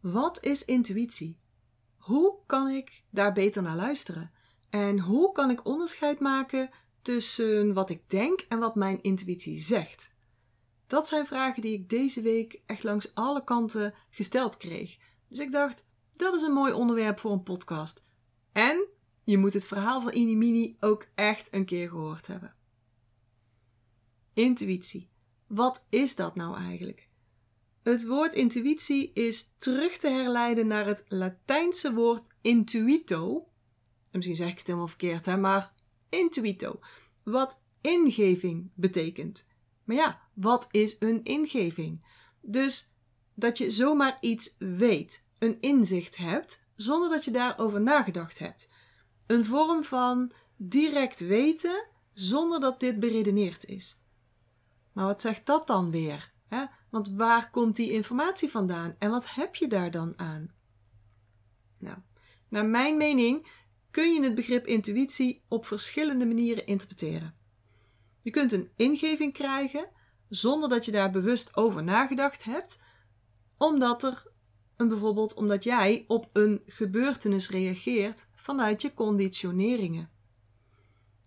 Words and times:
Wat 0.00 0.44
is 0.44 0.64
intuïtie? 0.64 1.36
Hoe 1.96 2.38
kan 2.46 2.68
ik 2.68 3.02
daar 3.10 3.32
beter 3.32 3.62
naar 3.62 3.76
luisteren? 3.76 4.30
En 4.70 5.00
hoe 5.00 5.32
kan 5.32 5.50
ik 5.50 5.66
onderscheid 5.66 6.20
maken 6.20 6.70
tussen 7.02 7.72
wat 7.72 7.90
ik 7.90 8.10
denk 8.10 8.40
en 8.40 8.58
wat 8.58 8.74
mijn 8.74 9.02
intuïtie 9.02 9.58
zegt? 9.58 10.10
Dat 10.86 11.08
zijn 11.08 11.26
vragen 11.26 11.62
die 11.62 11.72
ik 11.72 11.88
deze 11.88 12.22
week 12.22 12.62
echt 12.66 12.82
langs 12.82 13.14
alle 13.14 13.44
kanten 13.44 13.94
gesteld 14.10 14.56
kreeg. 14.56 14.98
Dus 15.28 15.38
ik 15.38 15.52
dacht, 15.52 15.82
dat 16.16 16.34
is 16.34 16.42
een 16.42 16.52
mooi 16.52 16.72
onderwerp 16.72 17.18
voor 17.18 17.32
een 17.32 17.42
podcast. 17.42 18.04
En 18.52 18.86
je 19.24 19.38
moet 19.38 19.52
het 19.52 19.66
verhaal 19.66 20.00
van 20.00 20.12
Inimini 20.12 20.76
ook 20.80 21.08
echt 21.14 21.54
een 21.54 21.64
keer 21.64 21.88
gehoord 21.88 22.26
hebben. 22.26 22.54
Intuïtie. 24.32 25.10
Wat 25.46 25.86
is 25.88 26.16
dat 26.16 26.34
nou 26.34 26.56
eigenlijk? 26.56 27.07
Het 27.82 28.06
woord 28.06 28.34
intuïtie 28.34 29.10
is 29.12 29.54
terug 29.58 29.96
te 29.96 30.08
herleiden 30.08 30.66
naar 30.66 30.86
het 30.86 31.04
Latijnse 31.08 31.92
woord 31.92 32.28
intuito. 32.40 33.36
En 33.38 33.46
misschien 34.10 34.36
zeg 34.36 34.50
ik 34.50 34.58
het 34.58 34.66
helemaal 34.66 34.88
verkeerd, 34.88 35.26
hè, 35.26 35.36
maar 35.36 35.72
intuito. 36.08 36.80
Wat 37.22 37.60
ingeving 37.80 38.70
betekent. 38.74 39.46
Maar 39.84 39.96
ja, 39.96 40.20
wat 40.34 40.68
is 40.70 40.96
een 40.98 41.24
ingeving? 41.24 42.04
Dus 42.40 42.92
dat 43.34 43.58
je 43.58 43.70
zomaar 43.70 44.18
iets 44.20 44.54
weet, 44.58 45.24
een 45.38 45.60
inzicht 45.60 46.16
hebt, 46.16 46.66
zonder 46.74 47.08
dat 47.08 47.24
je 47.24 47.30
daarover 47.30 47.80
nagedacht 47.80 48.38
hebt. 48.38 48.68
Een 49.26 49.44
vorm 49.44 49.84
van 49.84 50.32
direct 50.56 51.20
weten 51.20 51.86
zonder 52.12 52.60
dat 52.60 52.80
dit 52.80 53.00
beredeneerd 53.00 53.64
is. 53.64 53.98
Maar 54.92 55.06
wat 55.06 55.20
zegt 55.20 55.46
dat 55.46 55.66
dan 55.66 55.90
weer? 55.90 56.32
Hè? 56.48 56.64
Want 56.90 57.08
waar 57.08 57.50
komt 57.50 57.76
die 57.76 57.92
informatie 57.92 58.48
vandaan 58.48 58.94
en 58.98 59.10
wat 59.10 59.34
heb 59.34 59.54
je 59.54 59.66
daar 59.66 59.90
dan 59.90 60.14
aan? 60.16 60.50
Nou, 61.78 61.96
naar 62.48 62.66
mijn 62.66 62.96
mening 62.96 63.46
kun 63.90 64.12
je 64.12 64.22
het 64.22 64.34
begrip 64.34 64.66
intuïtie 64.66 65.42
op 65.48 65.66
verschillende 65.66 66.26
manieren 66.26 66.66
interpreteren. 66.66 67.34
Je 68.22 68.30
kunt 68.30 68.52
een 68.52 68.70
ingeving 68.76 69.32
krijgen 69.32 69.88
zonder 70.28 70.68
dat 70.68 70.84
je 70.84 70.92
daar 70.92 71.10
bewust 71.10 71.56
over 71.56 71.84
nagedacht 71.84 72.44
hebt, 72.44 72.78
omdat 73.56 74.02
er 74.02 74.26
een 74.76 74.88
bijvoorbeeld 74.88 75.34
omdat 75.34 75.64
jij 75.64 76.04
op 76.06 76.30
een 76.32 76.62
gebeurtenis 76.66 77.50
reageert 77.50 78.28
vanuit 78.34 78.82
je 78.82 78.94
conditioneringen. 78.94 80.10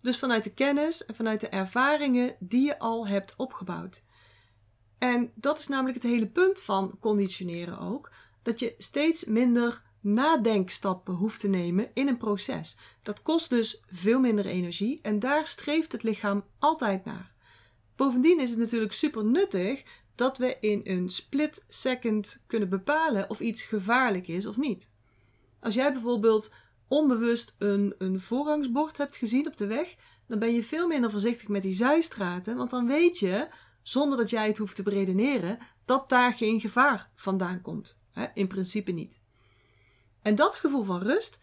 Dus 0.00 0.18
vanuit 0.18 0.44
de 0.44 0.54
kennis 0.54 1.04
en 1.04 1.14
vanuit 1.14 1.40
de 1.40 1.48
ervaringen 1.48 2.36
die 2.38 2.66
je 2.66 2.78
al 2.78 3.06
hebt 3.06 3.34
opgebouwd. 3.36 4.02
En 5.02 5.32
dat 5.34 5.58
is 5.58 5.68
namelijk 5.68 6.02
het 6.02 6.12
hele 6.12 6.26
punt 6.26 6.60
van 6.60 6.96
conditioneren 7.00 7.78
ook: 7.78 8.12
dat 8.42 8.60
je 8.60 8.74
steeds 8.78 9.24
minder 9.24 9.82
nadenkstappen 10.00 11.14
hoeft 11.14 11.40
te 11.40 11.48
nemen 11.48 11.90
in 11.94 12.08
een 12.08 12.16
proces. 12.16 12.76
Dat 13.02 13.22
kost 13.22 13.50
dus 13.50 13.82
veel 13.86 14.20
minder 14.20 14.46
energie 14.46 14.98
en 15.02 15.18
daar 15.18 15.46
streeft 15.46 15.92
het 15.92 16.02
lichaam 16.02 16.44
altijd 16.58 17.04
naar. 17.04 17.34
Bovendien 17.96 18.40
is 18.40 18.50
het 18.50 18.58
natuurlijk 18.58 18.92
super 18.92 19.24
nuttig 19.24 19.82
dat 20.14 20.38
we 20.38 20.56
in 20.60 20.80
een 20.84 21.08
split 21.08 21.64
second 21.68 22.42
kunnen 22.46 22.68
bepalen 22.68 23.30
of 23.30 23.40
iets 23.40 23.62
gevaarlijk 23.62 24.28
is 24.28 24.46
of 24.46 24.56
niet. 24.56 24.88
Als 25.60 25.74
jij 25.74 25.92
bijvoorbeeld 25.92 26.54
onbewust 26.88 27.54
een, 27.58 27.94
een 27.98 28.20
voorrangsbord 28.20 28.96
hebt 28.98 29.16
gezien 29.16 29.46
op 29.46 29.56
de 29.56 29.66
weg, 29.66 29.94
dan 30.26 30.38
ben 30.38 30.54
je 30.54 30.64
veel 30.64 30.86
minder 30.86 31.10
voorzichtig 31.10 31.48
met 31.48 31.62
die 31.62 31.72
zijstraten, 31.72 32.56
want 32.56 32.70
dan 32.70 32.86
weet 32.86 33.18
je, 33.18 33.48
zonder 33.82 34.18
dat 34.18 34.30
jij 34.30 34.46
het 34.46 34.58
hoeft 34.58 34.76
te 34.76 34.82
beredeneren, 34.82 35.58
dat 35.84 36.08
daar 36.08 36.32
geen 36.32 36.60
gevaar 36.60 37.10
vandaan 37.14 37.60
komt. 37.60 38.00
in 38.34 38.48
principe 38.48 38.92
niet. 38.92 39.20
En 40.22 40.34
dat 40.34 40.56
gevoel 40.56 40.82
van 40.82 41.02
rust, 41.02 41.38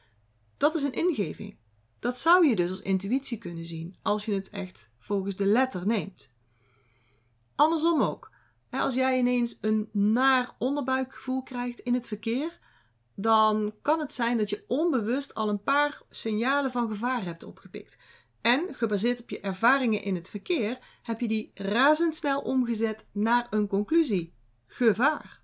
dat 0.57 0.75
is 0.75 0.83
een 0.83 0.93
ingeving. 0.93 1.57
Dat 1.99 2.17
zou 2.17 2.47
je 2.47 2.55
dus 2.55 2.69
als 2.69 2.81
intuïtie 2.81 3.37
kunnen 3.37 3.65
zien, 3.65 3.95
als 4.01 4.25
je 4.25 4.33
het 4.33 4.49
echt 4.49 4.91
volgens 4.99 5.35
de 5.35 5.45
letter 5.45 5.87
neemt. 5.87 6.31
Andersom 7.55 8.01
ook. 8.01 8.31
Als 8.69 8.95
jij 8.95 9.19
ineens 9.19 9.57
een 9.61 9.89
naar 9.91 10.55
onderbuikgevoel 10.57 11.43
krijgt 11.43 11.79
in 11.79 11.93
het 11.93 12.07
verkeer, 12.07 12.59
dan 13.15 13.73
kan 13.81 13.99
het 13.99 14.13
zijn 14.13 14.37
dat 14.37 14.49
je 14.49 14.63
onbewust 14.67 15.33
al 15.33 15.49
een 15.49 15.63
paar 15.63 16.01
signalen 16.09 16.71
van 16.71 16.87
gevaar 16.87 17.23
hebt 17.23 17.43
opgepikt. 17.43 17.97
En 18.41 18.75
gebaseerd 18.75 19.21
op 19.21 19.29
je 19.29 19.39
ervaringen 19.39 20.03
in 20.03 20.15
het 20.15 20.29
verkeer 20.29 20.79
heb 21.01 21.19
je 21.19 21.27
die 21.27 21.51
razendsnel 21.53 22.41
omgezet 22.41 23.07
naar 23.11 23.47
een 23.49 23.67
conclusie: 23.67 24.33
gevaar. 24.67 25.41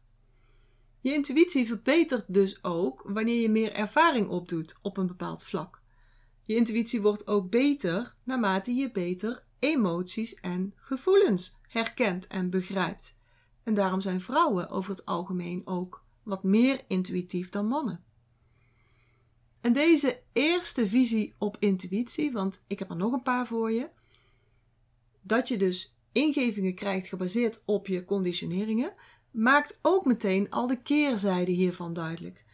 Je 1.01 1.13
intuïtie 1.13 1.67
verbetert 1.67 2.25
dus 2.27 2.63
ook 2.63 3.01
wanneer 3.05 3.41
je 3.41 3.49
meer 3.49 3.73
ervaring 3.73 4.29
opdoet 4.29 4.75
op 4.81 4.97
een 4.97 5.07
bepaald 5.07 5.43
vlak. 5.43 5.81
Je 6.41 6.55
intuïtie 6.55 7.01
wordt 7.01 7.27
ook 7.27 7.49
beter 7.49 8.15
naarmate 8.23 8.73
je 8.73 8.91
beter 8.91 9.43
emoties 9.59 10.35
en 10.35 10.73
gevoelens 10.75 11.59
herkent 11.67 12.27
en 12.27 12.49
begrijpt. 12.49 13.17
En 13.63 13.73
daarom 13.73 14.01
zijn 14.01 14.21
vrouwen 14.21 14.69
over 14.69 14.91
het 14.91 15.05
algemeen 15.05 15.67
ook 15.67 16.03
wat 16.23 16.43
meer 16.43 16.81
intuïtief 16.87 17.49
dan 17.49 17.67
mannen. 17.67 18.04
En 19.65 19.73
deze 19.73 20.21
eerste 20.33 20.87
visie 20.87 21.33
op 21.37 21.57
intuïtie, 21.59 22.31
want 22.31 22.63
ik 22.67 22.79
heb 22.79 22.89
er 22.89 22.95
nog 22.95 23.13
een 23.13 23.21
paar 23.21 23.47
voor 23.47 23.71
je, 23.71 23.89
dat 25.21 25.47
je 25.47 25.57
dus 25.57 25.95
ingevingen 26.11 26.75
krijgt 26.75 27.07
gebaseerd 27.07 27.63
op 27.65 27.87
je 27.87 28.05
conditioneringen, 28.05 28.93
maakt 29.31 29.79
ook 29.81 30.05
meteen 30.05 30.49
al 30.49 30.67
de 30.67 30.81
keerzijde 30.81 31.51
hiervan 31.51 31.93
duidelijk. 31.93 32.45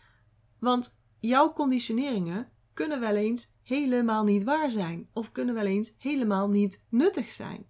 Want 0.59 0.99
jouw 1.19 1.53
conditioneringen 1.53 2.51
kunnen 2.73 2.99
wel 2.99 3.15
eens 3.15 3.53
helemaal 3.63 4.23
niet 4.23 4.43
waar 4.43 4.69
zijn 4.69 5.09
of 5.13 5.31
kunnen 5.31 5.55
wel 5.55 5.65
eens 5.65 5.93
helemaal 5.97 6.47
niet 6.47 6.83
nuttig 6.89 7.31
zijn. 7.31 7.65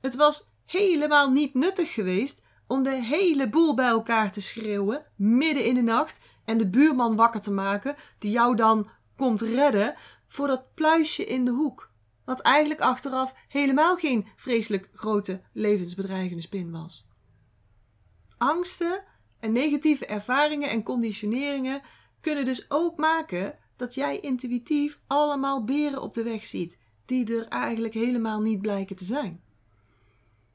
Het 0.00 0.14
was 0.14 0.46
helemaal 0.66 1.30
niet 1.30 1.54
nuttig 1.54 1.92
geweest 1.92 2.42
om 2.66 2.82
de 2.82 3.02
hele 3.02 3.48
boel 3.48 3.74
bij 3.74 3.88
elkaar 3.88 4.32
te 4.32 4.40
schreeuwen 4.40 5.06
midden 5.16 5.64
in 5.64 5.74
de 5.74 5.82
nacht 5.82 6.20
en 6.44 6.58
de 6.58 6.68
buurman 6.68 7.16
wakker 7.16 7.40
te 7.40 7.52
maken 7.52 7.96
die 8.18 8.30
jou 8.30 8.56
dan 8.56 8.90
komt 9.16 9.40
redden 9.40 9.94
voor 10.28 10.46
dat 10.46 10.74
pluisje 10.74 11.24
in 11.24 11.44
de 11.44 11.50
hoek. 11.50 11.90
Wat 12.24 12.40
eigenlijk 12.40 12.80
achteraf 12.80 13.34
helemaal 13.48 13.96
geen 13.96 14.26
vreselijk 14.36 14.90
grote 14.92 15.40
levensbedreigende 15.52 16.42
spin 16.42 16.70
was. 16.70 17.06
Angsten 18.38 19.04
en 19.40 19.52
negatieve 19.52 20.06
ervaringen 20.06 20.70
en 20.70 20.82
conditioneringen 20.82 21.82
kunnen 22.20 22.44
dus 22.44 22.70
ook 22.70 22.96
maken 22.98 23.58
dat 23.76 23.94
jij 23.94 24.20
intuïtief 24.20 24.98
allemaal 25.06 25.64
beren 25.64 26.02
op 26.02 26.14
de 26.14 26.22
weg 26.22 26.44
ziet, 26.44 26.78
die 27.04 27.36
er 27.36 27.48
eigenlijk 27.48 27.94
helemaal 27.94 28.40
niet 28.40 28.60
blijken 28.60 28.96
te 28.96 29.04
zijn. 29.04 29.42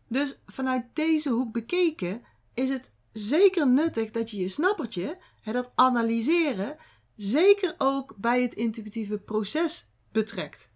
Dus 0.07 0.41
vanuit 0.45 0.85
deze 0.93 1.29
hoek 1.29 1.51
bekeken 1.51 2.23
is 2.53 2.69
het 2.69 2.93
zeker 3.11 3.67
nuttig 3.67 4.11
dat 4.11 4.29
je 4.29 4.37
je 4.37 4.47
snappertje, 4.47 5.17
dat 5.43 5.71
analyseren, 5.75 6.77
zeker 7.15 7.75
ook 7.77 8.15
bij 8.17 8.41
het 8.41 8.53
intuïtieve 8.53 9.17
proces 9.17 9.89
betrekt. 10.11 10.71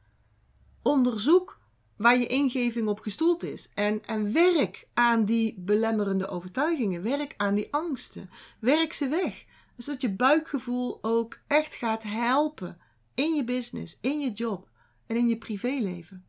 Onderzoek 0.81 1.59
waar 2.01 2.19
je 2.19 2.27
ingeving 2.27 2.87
op 2.87 2.99
gestoeld 2.99 3.43
is. 3.43 3.71
En, 3.73 4.05
en 4.05 4.33
werk 4.33 4.87
aan 4.93 5.25
die 5.25 5.59
belemmerende 5.59 6.27
overtuigingen. 6.27 7.03
Werk 7.03 7.33
aan 7.37 7.55
die 7.55 7.73
angsten. 7.73 8.29
Werk 8.59 8.93
ze 8.93 9.07
weg. 9.07 9.45
Zodat 9.77 10.01
je 10.01 10.09
buikgevoel 10.09 10.99
ook 11.01 11.39
echt 11.47 11.75
gaat 11.75 12.03
helpen 12.03 12.77
in 13.13 13.33
je 13.33 13.43
business, 13.43 13.97
in 14.01 14.19
je 14.19 14.31
job 14.31 14.69
en 15.07 15.15
in 15.15 15.27
je 15.27 15.37
privéleven. 15.37 16.25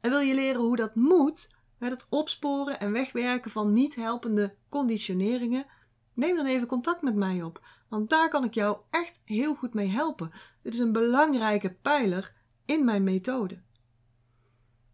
En 0.00 0.10
wil 0.10 0.20
je 0.20 0.34
leren 0.34 0.60
hoe 0.60 0.76
dat 0.76 0.94
moet, 0.94 1.53
met 1.78 1.90
het 1.90 2.06
opsporen 2.08 2.80
en 2.80 2.92
wegwerken 2.92 3.50
van 3.50 3.72
niet 3.72 3.94
helpende 3.94 4.54
conditioneringen, 4.68 5.66
neem 6.12 6.36
dan 6.36 6.46
even 6.46 6.66
contact 6.66 7.02
met 7.02 7.14
mij 7.14 7.42
op, 7.42 7.68
want 7.88 8.10
daar 8.10 8.28
kan 8.28 8.44
ik 8.44 8.54
jou 8.54 8.78
echt 8.90 9.22
heel 9.24 9.54
goed 9.54 9.74
mee 9.74 9.88
helpen. 9.88 10.32
Dit 10.62 10.74
is 10.74 10.80
een 10.80 10.92
belangrijke 10.92 11.76
pijler 11.82 12.32
in 12.64 12.84
mijn 12.84 13.02
methode. 13.02 13.62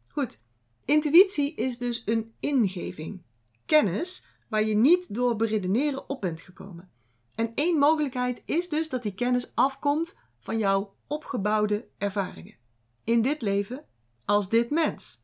Goed, 0.08 0.40
intuïtie 0.84 1.54
is 1.54 1.78
dus 1.78 2.02
een 2.04 2.34
ingeving, 2.40 3.22
kennis 3.66 4.26
waar 4.48 4.64
je 4.64 4.74
niet 4.74 5.14
door 5.14 5.36
beredeneren 5.36 6.08
op 6.08 6.20
bent 6.20 6.40
gekomen. 6.40 6.90
En 7.34 7.52
één 7.54 7.78
mogelijkheid 7.78 8.42
is 8.44 8.68
dus 8.68 8.88
dat 8.88 9.02
die 9.02 9.14
kennis 9.14 9.54
afkomt 9.54 10.18
van 10.38 10.58
jouw 10.58 10.94
opgebouwde 11.06 11.88
ervaringen. 11.98 12.56
In 13.04 13.22
dit 13.22 13.42
leven 13.42 13.84
als 14.24 14.48
dit 14.48 14.70
mens. 14.70 15.22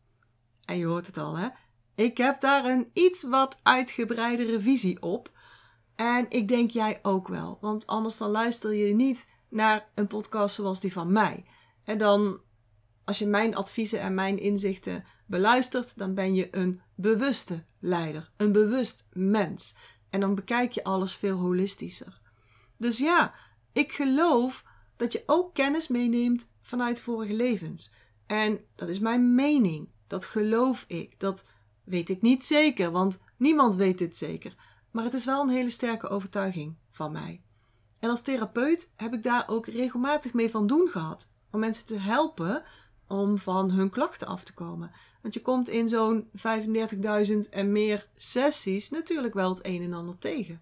En 0.66 0.78
je 0.78 0.86
hoort 0.86 1.06
het 1.06 1.18
al, 1.18 1.36
hè? 1.36 1.46
Ik 1.94 2.16
heb 2.16 2.40
daar 2.40 2.64
een 2.64 2.90
iets 2.92 3.22
wat 3.22 3.60
uitgebreidere 3.62 4.60
visie 4.60 5.02
op. 5.02 5.30
En 5.94 6.26
ik 6.28 6.48
denk 6.48 6.70
jij 6.70 6.98
ook 7.02 7.28
wel. 7.28 7.58
Want 7.60 7.86
anders 7.86 8.16
dan 8.16 8.30
luister 8.30 8.74
je 8.74 8.94
niet 8.94 9.26
naar 9.48 9.88
een 9.94 10.06
podcast 10.06 10.54
zoals 10.54 10.80
die 10.80 10.92
van 10.92 11.12
mij. 11.12 11.44
En 11.84 11.98
dan, 11.98 12.40
als 13.04 13.18
je 13.18 13.26
mijn 13.26 13.54
adviezen 13.54 14.00
en 14.00 14.14
mijn 14.14 14.38
inzichten 14.38 15.04
beluistert, 15.26 15.98
dan 15.98 16.14
ben 16.14 16.34
je 16.34 16.48
een 16.56 16.80
bewuste 16.94 17.64
leider. 17.80 18.30
Een 18.36 18.52
bewust 18.52 19.08
mens. 19.12 19.76
En 20.10 20.20
dan 20.20 20.34
bekijk 20.34 20.72
je 20.72 20.84
alles 20.84 21.14
veel 21.14 21.38
holistischer. 21.38 22.20
Dus 22.76 22.98
ja, 22.98 23.34
ik 23.72 23.92
geloof 23.92 24.64
dat 24.96 25.12
je 25.12 25.22
ook 25.26 25.54
kennis 25.54 25.88
meeneemt 25.88 26.52
vanuit 26.62 27.00
vorige 27.00 27.34
levens. 27.34 27.94
En 28.26 28.60
dat 28.74 28.88
is 28.88 28.98
mijn 28.98 29.34
mening. 29.34 29.88
Dat 30.06 30.24
geloof 30.24 30.84
ik. 30.86 31.20
Dat 31.20 31.44
weet 31.84 32.08
ik 32.08 32.22
niet 32.22 32.44
zeker, 32.44 32.90
want 32.90 33.20
niemand 33.36 33.74
weet 33.74 33.98
dit 33.98 34.16
zeker. 34.16 34.54
Maar 34.90 35.04
het 35.04 35.14
is 35.14 35.24
wel 35.24 35.42
een 35.42 35.48
hele 35.48 35.70
sterke 35.70 36.08
overtuiging 36.08 36.74
van 36.90 37.12
mij. 37.12 37.40
En 37.98 38.08
als 38.08 38.22
therapeut 38.22 38.92
heb 38.96 39.12
ik 39.12 39.22
daar 39.22 39.48
ook 39.48 39.66
regelmatig 39.66 40.32
mee 40.32 40.50
van 40.50 40.66
doen 40.66 40.88
gehad. 40.88 41.30
Om 41.50 41.60
mensen 41.60 41.86
te 41.86 41.98
helpen 41.98 42.62
om 43.06 43.38
van 43.38 43.70
hun 43.70 43.90
klachten 43.90 44.26
af 44.26 44.44
te 44.44 44.54
komen. 44.54 44.90
Want 45.22 45.34
je 45.34 45.42
komt 45.42 45.68
in 45.68 45.88
zo'n 45.88 46.30
35.000 46.30 47.38
en 47.50 47.72
meer 47.72 48.08
sessies 48.14 48.90
natuurlijk 48.90 49.34
wel 49.34 49.48
het 49.48 49.66
een 49.66 49.82
en 49.82 49.92
ander 49.92 50.18
tegen. 50.18 50.60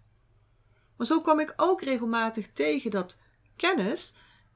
Maar 0.97 1.07
zo 1.07 1.21
kwam 1.21 1.41
ik 1.41 1.53
ook 1.57 1.83
regelmatig 1.83 2.53
tegen 2.53 2.91
dat 2.91 3.21
kennis, 3.57 4.15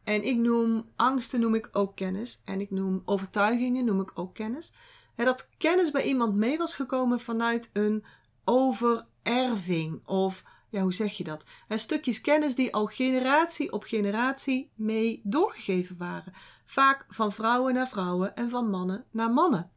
en 0.08 0.24
ik 0.24 0.36
noem 0.36 0.88
angsten 0.96 1.40
noem 1.40 1.54
ik 1.54 1.68
ook 1.72 1.96
kennis, 1.96 2.40
en 2.44 2.60
ik 2.60 2.70
noem 2.70 3.02
overtuigingen 3.04 3.84
noem 3.84 4.00
ik 4.00 4.10
ook 4.14 4.34
kennis, 4.34 4.72
hè, 5.14 5.24
dat 5.24 5.48
kennis 5.58 5.90
bij 5.90 6.04
iemand 6.04 6.34
mee 6.34 6.58
was 6.58 6.74
gekomen 6.74 7.20
vanuit 7.20 7.70
een 7.72 8.04
overerving 8.44 10.06
of 10.06 10.42
ja, 10.70 10.82
hoe 10.82 10.94
zeg 10.94 11.16
je 11.16 11.24
dat? 11.24 11.46
Stukjes 11.68 12.20
kennis 12.20 12.54
die 12.54 12.74
al 12.74 12.86
generatie 12.86 13.72
op 13.72 13.82
generatie 13.82 14.70
mee 14.74 15.20
doorgegeven 15.24 15.96
waren. 15.96 16.32
Vaak 16.64 17.06
van 17.08 17.32
vrouwen 17.32 17.74
naar 17.74 17.88
vrouwen 17.88 18.36
en 18.36 18.50
van 18.50 18.70
mannen 18.70 19.04
naar 19.10 19.30
mannen. 19.30 19.70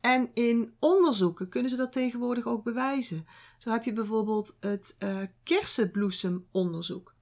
En 0.00 0.30
in 0.34 0.74
onderzoeken 0.78 1.48
kunnen 1.48 1.70
ze 1.70 1.76
dat 1.76 1.92
tegenwoordig 1.92 2.46
ook 2.46 2.64
bewijzen. 2.64 3.26
Zo 3.58 3.70
heb 3.70 3.84
je 3.84 3.92
bijvoorbeeld 3.92 4.56
het 4.60 4.96
uh, 4.98 5.18
kersenbloesemonderzoek. 5.42 7.14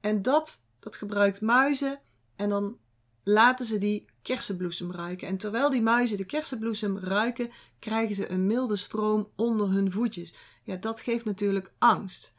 En 0.00 0.22
dat, 0.22 0.62
dat 0.78 0.96
gebruikt 0.96 1.40
muizen 1.40 2.00
en 2.36 2.48
dan 2.48 2.78
laten 3.22 3.66
ze 3.66 3.78
die 3.78 4.04
kersenbloesem 4.22 4.92
ruiken. 4.92 5.28
En 5.28 5.36
terwijl 5.36 5.70
die 5.70 5.82
muizen 5.82 6.16
de 6.16 6.24
kersenbloesem 6.24 6.98
ruiken, 6.98 7.50
krijgen 7.78 8.14
ze 8.14 8.30
een 8.30 8.46
milde 8.46 8.76
stroom 8.76 9.28
onder 9.36 9.70
hun 9.70 9.92
voetjes. 9.92 10.34
Ja, 10.64 10.76
dat 10.76 11.00
geeft 11.00 11.24
natuurlijk 11.24 11.72
angst. 11.78 12.34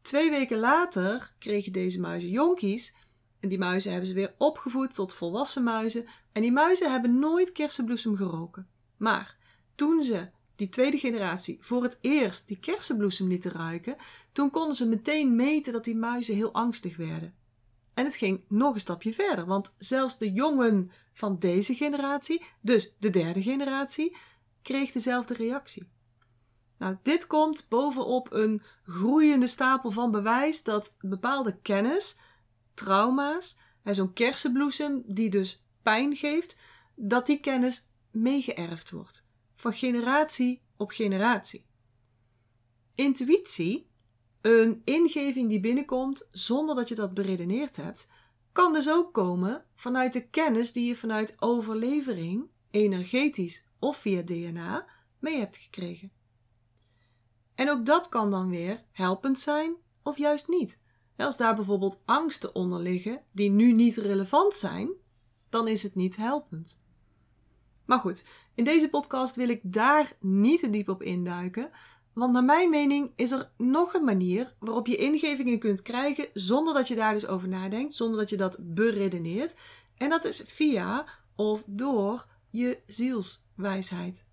Twee 0.00 0.30
weken 0.30 0.58
later 0.58 1.34
kregen 1.38 1.72
deze 1.72 2.00
muizen 2.00 2.30
jonkies. 2.30 2.94
En 3.40 3.48
die 3.48 3.58
muizen 3.58 3.90
hebben 3.90 4.08
ze 4.08 4.14
weer 4.14 4.34
opgevoed 4.38 4.94
tot 4.94 5.12
volwassen 5.12 5.62
muizen. 5.62 6.04
En 6.32 6.42
die 6.42 6.52
muizen 6.52 6.90
hebben 6.90 7.18
nooit 7.18 7.52
kersenbloesem 7.52 8.16
geroken. 8.16 8.68
Maar 8.96 9.36
toen 9.74 10.02
ze 10.02 10.28
die 10.58 10.68
tweede 10.68 10.98
generatie 10.98 11.58
voor 11.60 11.82
het 11.82 11.98
eerst 12.00 12.48
die 12.48 12.58
kersenbloesem 12.58 13.28
lieten 13.28 13.50
ruiken, 13.50 13.96
toen 14.32 14.50
konden 14.50 14.76
ze 14.76 14.88
meteen 14.88 15.36
meten 15.36 15.72
dat 15.72 15.84
die 15.84 15.96
muizen 15.96 16.34
heel 16.34 16.52
angstig 16.52 16.96
werden. 16.96 17.34
En 17.94 18.04
het 18.04 18.16
ging 18.16 18.44
nog 18.48 18.74
een 18.74 18.80
stapje 18.80 19.12
verder, 19.12 19.46
want 19.46 19.74
zelfs 19.76 20.18
de 20.18 20.32
jongen 20.32 20.90
van 21.12 21.38
deze 21.38 21.74
generatie, 21.74 22.44
dus 22.60 22.94
de 22.98 23.10
derde 23.10 23.42
generatie, 23.42 24.16
kreeg 24.62 24.92
dezelfde 24.92 25.34
reactie. 25.34 25.88
Nou, 26.78 26.96
dit 27.02 27.26
komt 27.26 27.66
bovenop 27.68 28.32
een 28.32 28.62
groeiende 28.86 29.46
stapel 29.46 29.90
van 29.90 30.10
bewijs 30.10 30.62
dat 30.62 30.96
bepaalde 31.00 31.58
kennis, 31.62 32.18
trauma's, 32.74 33.58
en 33.82 33.94
zo'n 33.94 34.12
kersenbloesem 34.12 35.02
die 35.06 35.30
dus 35.30 35.64
pijn 35.82 36.16
geeft, 36.16 36.56
dat 36.94 37.26
die 37.26 37.40
kennis 37.40 37.88
meegeërfd 38.10 38.90
wordt, 38.90 39.24
van 39.58 39.72
generatie 39.72 40.62
op 40.76 40.90
generatie. 40.90 41.66
Intuïtie, 42.94 43.90
een 44.40 44.82
ingeving 44.84 45.48
die 45.48 45.60
binnenkomt 45.60 46.26
zonder 46.30 46.74
dat 46.74 46.88
je 46.88 46.94
dat 46.94 47.14
beredeneerd 47.14 47.76
hebt, 47.76 48.10
kan 48.52 48.72
dus 48.72 48.90
ook 48.90 49.12
komen 49.12 49.64
vanuit 49.74 50.12
de 50.12 50.28
kennis 50.28 50.72
die 50.72 50.86
je 50.86 50.96
vanuit 50.96 51.36
overlevering, 51.42 52.48
energetisch 52.70 53.64
of 53.78 53.96
via 53.96 54.22
DNA, 54.22 54.86
mee 55.18 55.38
hebt 55.38 55.56
gekregen. 55.56 56.12
En 57.54 57.70
ook 57.70 57.86
dat 57.86 58.08
kan 58.08 58.30
dan 58.30 58.50
weer 58.50 58.84
helpend 58.92 59.40
zijn 59.40 59.76
of 60.02 60.18
juist 60.18 60.48
niet. 60.48 60.82
Als 61.16 61.36
daar 61.36 61.54
bijvoorbeeld 61.54 62.02
angsten 62.04 62.54
onder 62.54 62.80
liggen 62.80 63.22
die 63.32 63.50
nu 63.50 63.72
niet 63.72 63.96
relevant 63.96 64.54
zijn, 64.54 64.90
dan 65.48 65.68
is 65.68 65.82
het 65.82 65.94
niet 65.94 66.16
helpend. 66.16 66.78
Maar 67.88 67.98
goed, 67.98 68.24
in 68.54 68.64
deze 68.64 68.90
podcast 68.90 69.36
wil 69.36 69.48
ik 69.48 69.60
daar 69.62 70.12
niet 70.20 70.60
te 70.60 70.70
diep 70.70 70.88
op 70.88 71.02
induiken, 71.02 71.70
want 72.12 72.32
naar 72.32 72.44
mijn 72.44 72.70
mening 72.70 73.12
is 73.16 73.30
er 73.30 73.50
nog 73.56 73.94
een 73.94 74.04
manier 74.04 74.54
waarop 74.58 74.86
je 74.86 74.96
ingevingen 74.96 75.58
kunt 75.58 75.82
krijgen 75.82 76.28
zonder 76.32 76.74
dat 76.74 76.88
je 76.88 76.94
daar 76.94 77.12
dus 77.12 77.26
over 77.26 77.48
nadenkt, 77.48 77.94
zonder 77.94 78.18
dat 78.18 78.30
je 78.30 78.36
dat 78.36 78.58
beredeneert. 78.60 79.56
En 79.96 80.08
dat 80.08 80.24
is 80.24 80.42
via 80.46 81.06
of 81.36 81.62
door 81.66 82.26
je 82.50 82.78
zielswijsheid. 82.86 84.26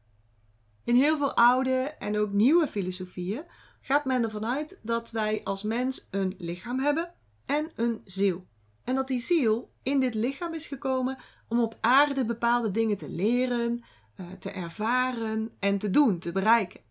In 0.83 0.95
heel 0.95 1.17
veel 1.17 1.35
oude 1.35 1.95
en 1.99 2.17
ook 2.17 2.31
nieuwe 2.31 2.67
filosofieën 2.67 3.43
gaat 3.81 4.05
men 4.05 4.23
ervan 4.23 4.45
uit 4.45 4.79
dat 4.83 5.11
wij 5.11 5.41
als 5.43 5.63
mens 5.63 6.07
een 6.11 6.35
lichaam 6.37 6.79
hebben 6.79 7.13
en 7.45 7.71
een 7.75 8.01
ziel. 8.03 8.45
En 8.83 8.95
dat 8.95 9.07
die 9.07 9.19
ziel 9.19 9.71
in 9.83 9.99
dit 9.99 10.15
lichaam 10.15 10.53
is 10.53 10.67
gekomen 10.67 11.17
om 11.47 11.59
op 11.59 11.77
aarde 11.81 12.25
bepaalde 12.25 12.71
dingen 12.71 12.97
te 12.97 13.09
leren, 13.09 13.83
eh, 14.15 14.25
te 14.39 14.51
ervaren 14.51 15.51
en 15.59 15.77
te 15.77 15.89
doen, 15.89 16.19
te 16.19 16.31
bereiken. 16.31 16.81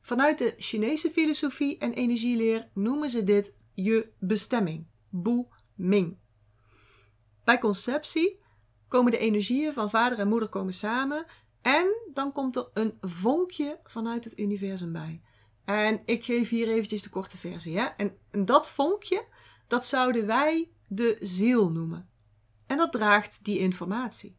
Vanuit 0.00 0.38
de 0.38 0.54
Chinese 0.56 1.10
filosofie 1.10 1.78
en 1.78 1.92
energieleer 1.92 2.66
noemen 2.74 3.10
ze 3.10 3.24
dit 3.24 3.54
je 3.74 4.08
bestemming, 4.18 4.86
Bu 5.08 5.46
Ming. 5.74 6.16
Bij 7.44 7.58
conceptie 7.58 8.40
komen 8.88 9.10
de 9.10 9.18
energieën 9.18 9.72
van 9.72 9.90
vader 9.90 10.18
en 10.18 10.28
moeder 10.28 10.48
komen 10.48 10.72
samen 10.72 11.26
en 11.62 11.86
dan 12.12 12.32
komt 12.32 12.56
er 12.56 12.68
een 12.74 12.98
vonkje 13.00 13.80
vanuit 13.84 14.24
het 14.24 14.38
universum 14.38 14.92
bij. 14.92 15.20
En 15.64 16.00
ik 16.04 16.24
geef 16.24 16.48
hier 16.48 16.68
eventjes 16.68 17.02
de 17.02 17.08
korte 17.08 17.38
versie. 17.38 17.78
Hè? 17.78 17.84
En, 17.84 18.44
dat 18.44 18.70
vonkje, 18.70 19.24
dat 19.66 19.86
zouden 19.86 20.26
wij 20.26 20.70
de 20.88 21.16
ziel 21.20 21.70
noemen. 21.70 22.08
En 22.74 22.80
dat 22.80 22.92
draagt 22.92 23.44
die 23.44 23.58
informatie. 23.58 24.36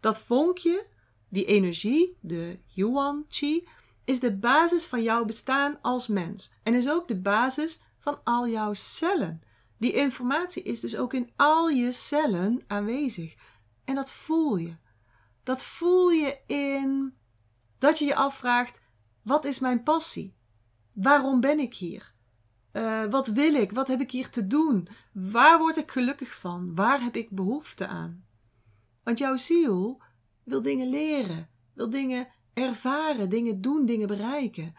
Dat 0.00 0.20
vonkje, 0.20 0.86
die 1.28 1.44
energie, 1.44 2.16
de 2.20 2.60
yuan 2.66 3.24
chi, 3.28 3.68
is 4.04 4.20
de 4.20 4.36
basis 4.36 4.86
van 4.86 5.02
jouw 5.02 5.24
bestaan 5.24 5.78
als 5.80 6.06
mens. 6.06 6.54
En 6.62 6.74
is 6.74 6.88
ook 6.88 7.08
de 7.08 7.20
basis 7.20 7.80
van 7.98 8.20
al 8.24 8.48
jouw 8.48 8.72
cellen. 8.72 9.42
Die 9.76 9.92
informatie 9.92 10.62
is 10.62 10.80
dus 10.80 10.96
ook 10.96 11.14
in 11.14 11.30
al 11.36 11.68
je 11.68 11.92
cellen 11.92 12.62
aanwezig. 12.66 13.34
En 13.84 13.94
dat 13.94 14.10
voel 14.10 14.56
je. 14.56 14.76
Dat 15.42 15.64
voel 15.64 16.10
je 16.10 16.38
in 16.46 17.14
dat 17.78 17.98
je 17.98 18.04
je 18.04 18.14
afvraagt: 18.14 18.82
wat 19.22 19.44
is 19.44 19.58
mijn 19.58 19.82
passie? 19.82 20.34
Waarom 20.92 21.40
ben 21.40 21.58
ik 21.58 21.74
hier? 21.74 22.14
Uh, 22.72 23.04
wat 23.04 23.28
wil 23.28 23.54
ik? 23.54 23.72
Wat 23.72 23.88
heb 23.88 24.00
ik 24.00 24.10
hier 24.10 24.30
te 24.30 24.46
doen? 24.46 24.88
Waar 25.12 25.58
word 25.58 25.76
ik 25.76 25.90
gelukkig 25.90 26.34
van? 26.34 26.74
Waar 26.74 27.02
heb 27.02 27.16
ik 27.16 27.30
behoefte 27.30 27.86
aan? 27.86 28.24
Want 29.02 29.18
jouw 29.18 29.36
ziel 29.36 30.02
wil 30.44 30.62
dingen 30.62 30.88
leren, 30.88 31.48
wil 31.74 31.90
dingen 31.90 32.28
ervaren, 32.54 33.28
dingen 33.28 33.60
doen, 33.60 33.86
dingen 33.86 34.06
bereiken. 34.06 34.74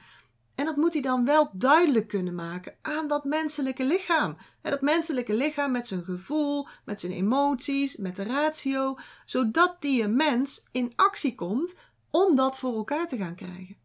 En 0.55 0.65
dat 0.65 0.75
moet 0.75 0.93
hij 0.93 1.01
dan 1.01 1.25
wel 1.25 1.50
duidelijk 1.53 2.07
kunnen 2.07 2.36
maken 2.36 2.75
aan 2.81 3.07
dat 3.07 3.24
menselijke 3.24 3.86
lichaam. 3.86 4.38
Dat 4.62 4.81
menselijke 4.81 5.33
lichaam 5.33 5.71
met 5.71 5.88
zijn 5.88 6.03
gevoel, 6.03 6.67
met 6.86 7.00
zijn 7.00 7.12
emoties, 7.12 7.95
met 7.95 8.15
de 8.15 8.24
ratio, 8.24 8.98
zodat 9.25 9.75
die 9.79 10.07
mens 10.07 10.67
in 10.71 10.93
actie 10.95 11.36
komt 11.36 11.77
om 12.10 12.36
dat 12.36 12.57
voor 12.57 12.75
elkaar 12.75 13.07
te 13.07 13.17
gaan 13.17 13.36
krijgen. 13.36 13.75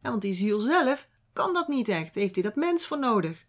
want 0.00 0.22
die 0.22 0.32
ziel 0.32 0.60
zelf 0.60 1.08
kan 1.32 1.52
dat 1.54 1.68
niet 1.68 1.88
echt, 1.88 2.14
heeft 2.14 2.34
hij 2.34 2.44
dat 2.44 2.54
mens 2.54 2.86
voor 2.86 2.98
nodig. 2.98 3.44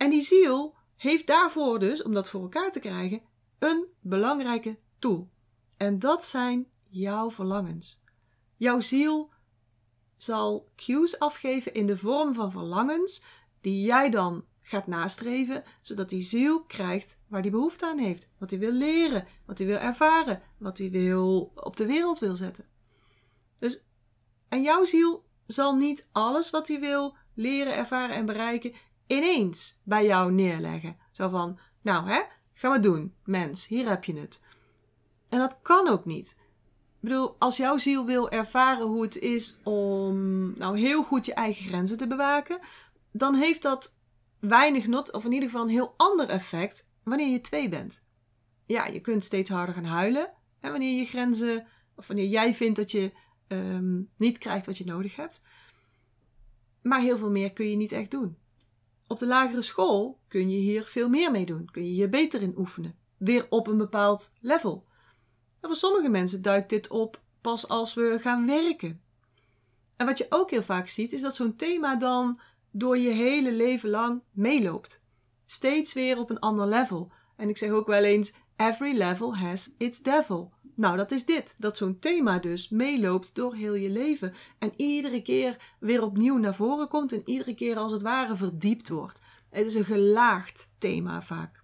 En 0.00 0.10
die 0.10 0.20
ziel 0.20 0.74
heeft 0.96 1.26
daarvoor 1.26 1.78
dus, 1.78 2.02
om 2.02 2.14
dat 2.14 2.30
voor 2.30 2.42
elkaar 2.42 2.72
te 2.72 2.80
krijgen, 2.80 3.22
een 3.58 3.86
belangrijke 4.00 4.78
tool. 4.98 5.30
En 5.76 5.98
dat 5.98 6.24
zijn 6.24 6.66
jouw 6.88 7.30
verlangens. 7.30 8.02
Jouw 8.56 8.80
ziel 8.80 9.30
zal 10.16 10.70
cues 10.76 11.18
afgeven 11.18 11.74
in 11.74 11.86
de 11.86 11.96
vorm 11.96 12.34
van 12.34 12.50
verlangens 12.50 13.24
die 13.60 13.84
jij 13.84 14.10
dan 14.10 14.44
gaat 14.62 14.86
nastreven, 14.86 15.64
zodat 15.82 16.08
die 16.08 16.22
ziel 16.22 16.62
krijgt 16.62 17.18
waar 17.26 17.42
die 17.42 17.50
behoefte 17.50 17.86
aan 17.86 17.98
heeft, 17.98 18.30
wat 18.38 18.50
hij 18.50 18.58
wil 18.58 18.72
leren, 18.72 19.26
wat 19.46 19.58
hij 19.58 19.66
wil 19.66 19.76
ervaren, 19.78 20.42
wat 20.58 20.78
hij 20.78 20.90
wil 20.90 21.52
op 21.54 21.76
de 21.76 21.86
wereld 21.86 22.18
wil 22.18 22.36
zetten. 22.36 22.64
Dus 23.58 23.84
en 24.48 24.62
jouw 24.62 24.84
ziel 24.84 25.24
zal 25.46 25.74
niet 25.74 26.08
alles 26.12 26.50
wat 26.50 26.68
hij 26.68 26.80
wil 26.80 27.16
leren, 27.34 27.74
ervaren 27.74 28.16
en 28.16 28.26
bereiken 28.26 28.72
ineens 29.10 29.80
bij 29.82 30.06
jou 30.06 30.32
neerleggen. 30.32 30.96
Zo 31.12 31.28
van, 31.28 31.58
nou 31.82 32.08
hè, 32.08 32.20
ga 32.54 32.68
maar 32.68 32.80
doen, 32.80 33.14
mens, 33.24 33.66
hier 33.66 33.88
heb 33.88 34.04
je 34.04 34.18
het. 34.18 34.42
En 35.28 35.38
dat 35.38 35.58
kan 35.62 35.88
ook 35.88 36.04
niet. 36.04 36.36
Ik 36.38 37.08
bedoel, 37.08 37.36
als 37.38 37.56
jouw 37.56 37.78
ziel 37.78 38.06
wil 38.06 38.30
ervaren 38.30 38.86
hoe 38.86 39.02
het 39.02 39.18
is 39.18 39.58
om 39.62 40.14
nou 40.58 40.78
heel 40.78 41.02
goed 41.02 41.26
je 41.26 41.34
eigen 41.34 41.64
grenzen 41.64 41.96
te 41.96 42.06
bewaken, 42.06 42.58
dan 43.12 43.34
heeft 43.34 43.62
dat 43.62 43.96
weinig 44.38 44.86
not, 44.86 45.12
of 45.12 45.24
in 45.24 45.32
ieder 45.32 45.48
geval 45.48 45.64
een 45.64 45.72
heel 45.72 45.94
ander 45.96 46.28
effect 46.28 46.88
wanneer 47.02 47.28
je 47.28 47.40
twee 47.40 47.68
bent. 47.68 48.04
Ja, 48.66 48.86
je 48.86 49.00
kunt 49.00 49.24
steeds 49.24 49.50
harder 49.50 49.74
gaan 49.74 49.84
huilen 49.84 50.30
wanneer 50.60 50.98
je 50.98 51.04
grenzen, 51.04 51.66
of 51.96 52.06
wanneer 52.06 52.28
jij 52.28 52.54
vindt 52.54 52.76
dat 52.76 52.90
je 52.90 53.12
um, 53.48 54.10
niet 54.16 54.38
krijgt 54.38 54.66
wat 54.66 54.78
je 54.78 54.84
nodig 54.84 55.16
hebt. 55.16 55.42
Maar 56.82 57.00
heel 57.00 57.18
veel 57.18 57.30
meer 57.30 57.52
kun 57.52 57.70
je 57.70 57.76
niet 57.76 57.92
echt 57.92 58.10
doen. 58.10 58.36
Op 59.10 59.18
de 59.18 59.26
lagere 59.26 59.62
school 59.62 60.20
kun 60.28 60.50
je 60.50 60.56
hier 60.56 60.84
veel 60.84 61.08
meer 61.08 61.30
mee 61.30 61.46
doen. 61.46 61.68
Kun 61.70 61.84
je 61.84 61.90
hier 61.90 62.08
beter 62.08 62.42
in 62.42 62.54
oefenen. 62.56 62.98
Weer 63.16 63.46
op 63.48 63.66
een 63.66 63.78
bepaald 63.78 64.32
level. 64.40 64.84
En 65.60 65.68
voor 65.68 65.74
sommige 65.74 66.08
mensen 66.08 66.42
duikt 66.42 66.70
dit 66.70 66.88
op 66.88 67.20
pas 67.40 67.68
als 67.68 67.94
we 67.94 68.18
gaan 68.20 68.46
werken. 68.46 69.00
En 69.96 70.06
wat 70.06 70.18
je 70.18 70.26
ook 70.28 70.50
heel 70.50 70.62
vaak 70.62 70.88
ziet, 70.88 71.12
is 71.12 71.20
dat 71.20 71.34
zo'n 71.34 71.56
thema 71.56 71.96
dan 71.96 72.40
door 72.70 72.98
je 72.98 73.10
hele 73.10 73.52
leven 73.52 73.90
lang 73.90 74.22
meeloopt. 74.30 75.02
Steeds 75.46 75.92
weer 75.92 76.18
op 76.18 76.30
een 76.30 76.38
ander 76.38 76.66
level. 76.66 77.10
En 77.36 77.48
ik 77.48 77.56
zeg 77.56 77.70
ook 77.70 77.86
wel 77.86 78.04
eens: 78.04 78.34
every 78.56 78.96
level 78.96 79.36
has 79.36 79.70
its 79.78 80.02
devil. 80.02 80.52
Nou, 80.80 80.96
dat 80.96 81.10
is 81.10 81.24
dit. 81.24 81.54
Dat 81.58 81.76
zo'n 81.76 81.98
thema 81.98 82.38
dus 82.38 82.68
meeloopt 82.68 83.34
door 83.34 83.54
heel 83.54 83.74
je 83.74 83.90
leven. 83.90 84.34
En 84.58 84.72
iedere 84.76 85.22
keer 85.22 85.74
weer 85.80 86.02
opnieuw 86.02 86.36
naar 86.36 86.54
voren 86.54 86.88
komt 86.88 87.12
en 87.12 87.22
iedere 87.24 87.54
keer 87.54 87.76
als 87.76 87.92
het 87.92 88.02
ware 88.02 88.36
verdiept 88.36 88.88
wordt. 88.88 89.20
Het 89.50 89.66
is 89.66 89.74
een 89.74 89.84
gelaagd 89.84 90.70
thema 90.78 91.22
vaak. 91.22 91.62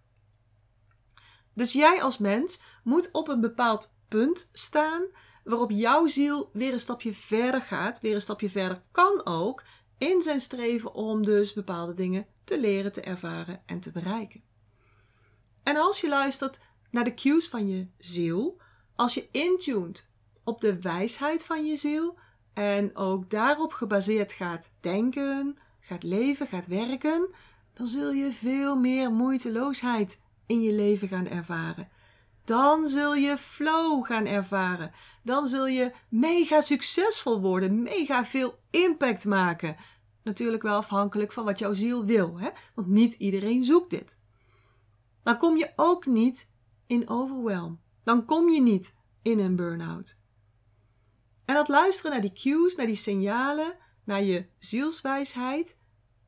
Dus 1.54 1.72
jij 1.72 2.02
als 2.02 2.18
mens 2.18 2.62
moet 2.84 3.08
op 3.12 3.28
een 3.28 3.40
bepaald 3.40 3.94
punt 4.08 4.48
staan 4.52 5.02
waarop 5.44 5.70
jouw 5.70 6.06
ziel 6.06 6.50
weer 6.52 6.72
een 6.72 6.80
stapje 6.80 7.14
verder 7.14 7.60
gaat, 7.60 8.00
weer 8.00 8.14
een 8.14 8.20
stapje 8.20 8.50
verder 8.50 8.82
kan 8.90 9.26
ook, 9.26 9.62
in 9.98 10.22
zijn 10.22 10.40
streven 10.40 10.94
om 10.94 11.24
dus 11.24 11.52
bepaalde 11.52 11.94
dingen 11.94 12.26
te 12.44 12.60
leren, 12.60 12.92
te 12.92 13.00
ervaren 13.00 13.62
en 13.66 13.80
te 13.80 13.90
bereiken. 13.90 14.42
En 15.62 15.76
als 15.76 16.00
je 16.00 16.08
luistert 16.08 16.60
naar 16.90 17.04
de 17.04 17.14
cues 17.14 17.48
van 17.48 17.68
je 17.68 17.86
ziel, 17.98 18.60
als 18.96 19.14
je 19.14 19.28
intuned 19.30 20.04
op 20.44 20.60
de 20.60 20.80
wijsheid 20.80 21.44
van 21.44 21.66
je 21.66 21.76
ziel 21.76 22.18
en 22.52 22.96
ook 22.96 23.30
daarop 23.30 23.72
gebaseerd 23.72 24.32
gaat 24.32 24.72
denken, 24.80 25.56
gaat 25.80 26.02
leven, 26.02 26.46
gaat 26.46 26.66
werken, 26.66 27.28
dan 27.72 27.86
zul 27.86 28.10
je 28.10 28.32
veel 28.32 28.76
meer 28.76 29.10
moeiteloosheid 29.10 30.18
in 30.46 30.60
je 30.60 30.72
leven 30.72 31.08
gaan 31.08 31.28
ervaren. 31.28 31.88
Dan 32.44 32.86
zul 32.86 33.14
je 33.14 33.36
flow 33.38 34.04
gaan 34.04 34.26
ervaren. 34.26 34.92
Dan 35.22 35.46
zul 35.46 35.66
je 35.66 35.92
mega 36.08 36.60
succesvol 36.60 37.40
worden, 37.40 37.82
mega 37.82 38.24
veel 38.24 38.58
impact 38.70 39.24
maken. 39.24 39.76
Natuurlijk 40.22 40.62
wel 40.62 40.76
afhankelijk 40.76 41.32
van 41.32 41.44
wat 41.44 41.58
jouw 41.58 41.72
ziel 41.72 42.04
wil, 42.04 42.38
hè? 42.38 42.48
want 42.74 42.86
niet 42.86 43.14
iedereen 43.14 43.64
zoekt 43.64 43.90
dit. 43.90 44.16
Dan 45.22 45.38
kom 45.38 45.56
je 45.56 45.72
ook 45.76 46.06
niet 46.06 46.50
in 46.86 47.08
overwhelm 47.08 47.80
dan 48.06 48.24
kom 48.24 48.48
je 48.50 48.62
niet 48.62 48.94
in 49.22 49.38
een 49.38 49.56
burn-out. 49.56 50.16
En 51.44 51.54
dat 51.54 51.68
luisteren 51.68 52.10
naar 52.10 52.20
die 52.20 52.32
cues, 52.32 52.74
naar 52.74 52.86
die 52.86 52.96
signalen, 52.96 53.76
naar 54.04 54.22
je 54.22 54.46
zielswijsheid, 54.58 55.78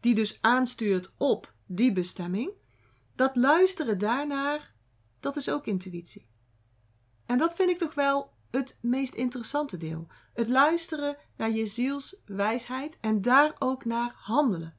die 0.01 0.15
dus 0.15 0.39
aanstuurt 0.41 1.13
op 1.17 1.53
die 1.67 1.93
bestemming, 1.93 2.51
dat 3.15 3.37
luisteren 3.37 3.99
daarnaar, 3.99 4.75
dat 5.21 5.37
is 5.37 5.51
ook 5.51 5.67
intuïtie. 5.67 6.29
En 7.27 7.39
dat 7.39 7.55
vind 7.55 7.71
ik 7.71 7.79
toch 7.79 7.95
wel 7.95 8.33
het 8.51 8.79
meest 8.81 9.15
interessante 9.15 9.77
deel. 9.77 10.07
Het 10.35 10.49
luisteren 10.49 11.17
naar 11.37 11.51
je 11.51 11.67
zielswijsheid 11.67 12.99
en 13.01 13.21
daar 13.21 13.55
ook 13.59 13.85
naar 13.85 14.15
handelen. 14.17 14.77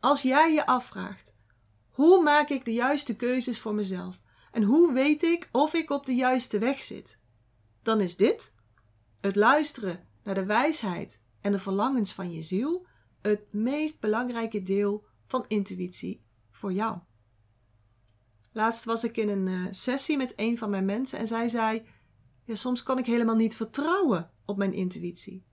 Als 0.00 0.22
jij 0.22 0.52
je 0.52 0.66
afvraagt: 0.66 1.34
hoe 1.90 2.22
maak 2.22 2.48
ik 2.48 2.64
de 2.64 2.72
juiste 2.72 3.16
keuzes 3.16 3.60
voor 3.60 3.74
mezelf? 3.74 4.20
En 4.52 4.62
hoe 4.62 4.92
weet 4.92 5.22
ik 5.22 5.48
of 5.52 5.74
ik 5.74 5.90
op 5.90 6.06
de 6.06 6.14
juiste 6.14 6.58
weg 6.58 6.82
zit? 6.82 7.18
Dan 7.82 8.00
is 8.00 8.16
dit, 8.16 8.54
het 9.20 9.36
luisteren 9.36 10.00
naar 10.22 10.34
de 10.34 10.44
wijsheid 10.44 11.22
en 11.40 11.52
de 11.52 11.58
verlangens 11.58 12.12
van 12.12 12.32
je 12.32 12.42
ziel, 12.42 12.86
het 13.20 13.52
meest 13.52 14.00
belangrijke 14.00 14.62
deel 14.62 15.04
van 15.26 15.44
intuïtie 15.48 16.22
voor 16.50 16.72
jou. 16.72 16.98
Laatst 18.52 18.84
was 18.84 19.04
ik 19.04 19.16
in 19.16 19.28
een 19.28 19.46
uh, 19.46 19.66
sessie 19.70 20.16
met 20.16 20.32
een 20.36 20.58
van 20.58 20.70
mijn 20.70 20.84
mensen 20.84 21.18
en 21.18 21.26
zij 21.26 21.48
zei: 21.48 21.86
ja, 22.44 22.54
soms 22.54 22.82
kan 22.82 22.98
ik 22.98 23.06
helemaal 23.06 23.36
niet 23.36 23.56
vertrouwen 23.56 24.30
op 24.44 24.56
mijn 24.56 24.72
intuïtie. 24.72 25.44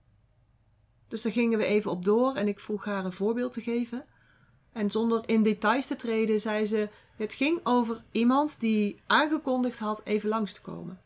Dus 1.08 1.22
daar 1.22 1.32
gingen 1.32 1.58
we 1.58 1.64
even 1.64 1.90
op 1.90 2.04
door 2.04 2.34
en 2.34 2.48
ik 2.48 2.60
vroeg 2.60 2.84
haar 2.84 3.04
een 3.04 3.12
voorbeeld 3.12 3.52
te 3.52 3.62
geven. 3.62 4.04
En 4.72 4.90
zonder 4.90 5.28
in 5.28 5.42
details 5.42 5.86
te 5.86 5.96
treden, 5.96 6.40
zei 6.40 6.66
ze: 6.66 6.90
het 7.16 7.34
ging 7.34 7.60
over 7.62 8.02
iemand 8.10 8.60
die 8.60 9.00
aangekondigd 9.06 9.78
had 9.78 10.04
even 10.04 10.28
langs 10.28 10.52
te 10.52 10.60
komen. 10.60 11.00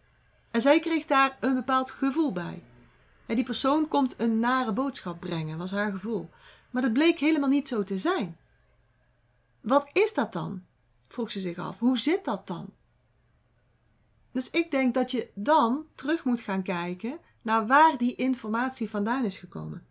En 0.50 0.60
zij 0.60 0.80
kreeg 0.80 1.04
daar 1.04 1.36
een 1.40 1.54
bepaald 1.54 1.90
gevoel 1.90 2.32
bij. 2.32 2.62
Die 3.26 3.44
persoon 3.44 3.88
komt 3.88 4.14
een 4.18 4.38
nare 4.38 4.72
boodschap 4.72 5.20
brengen, 5.20 5.58
was 5.58 5.70
haar 5.70 5.90
gevoel. 5.90 6.30
Maar 6.70 6.82
dat 6.82 6.92
bleek 6.92 7.18
helemaal 7.18 7.48
niet 7.48 7.68
zo 7.68 7.84
te 7.84 7.98
zijn. 7.98 8.36
Wat 9.60 9.90
is 9.92 10.14
dat 10.14 10.32
dan? 10.32 10.62
vroeg 11.08 11.30
ze 11.30 11.40
zich 11.40 11.58
af. 11.58 11.78
Hoe 11.78 11.98
zit 11.98 12.24
dat 12.24 12.46
dan? 12.46 12.70
Dus 14.32 14.50
ik 14.50 14.70
denk 14.70 14.94
dat 14.94 15.10
je 15.10 15.30
dan 15.34 15.86
terug 15.94 16.24
moet 16.24 16.40
gaan 16.40 16.62
kijken 16.62 17.18
naar 17.42 17.66
waar 17.66 17.98
die 17.98 18.14
informatie 18.14 18.90
vandaan 18.90 19.24
is 19.24 19.38
gekomen. 19.38 19.86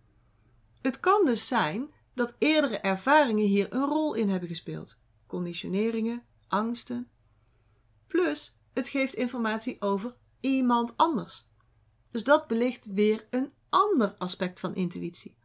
Het 0.82 1.00
kan 1.00 1.26
dus 1.26 1.48
zijn 1.48 1.92
dat 2.14 2.36
eerdere 2.38 2.78
ervaringen 2.78 3.46
hier 3.46 3.74
een 3.74 3.86
rol 3.86 4.14
in 4.14 4.30
hebben 4.30 4.50
gespeeld 4.50 4.98
conditioneringen, 5.30 6.24
angsten. 6.48 7.10
Plus, 8.08 8.60
het 8.74 8.88
geeft 8.88 9.14
informatie 9.14 9.82
over 9.82 10.16
iemand 10.40 10.98
anders. 10.98 11.48
Dus 12.12 12.24
dat 12.24 12.48
belicht 12.48 12.86
weer 12.86 13.28
een 13.30 13.52
ander 13.70 14.16
aspect 14.18 14.60
van 14.60 14.76
intuïtie. 14.76 15.38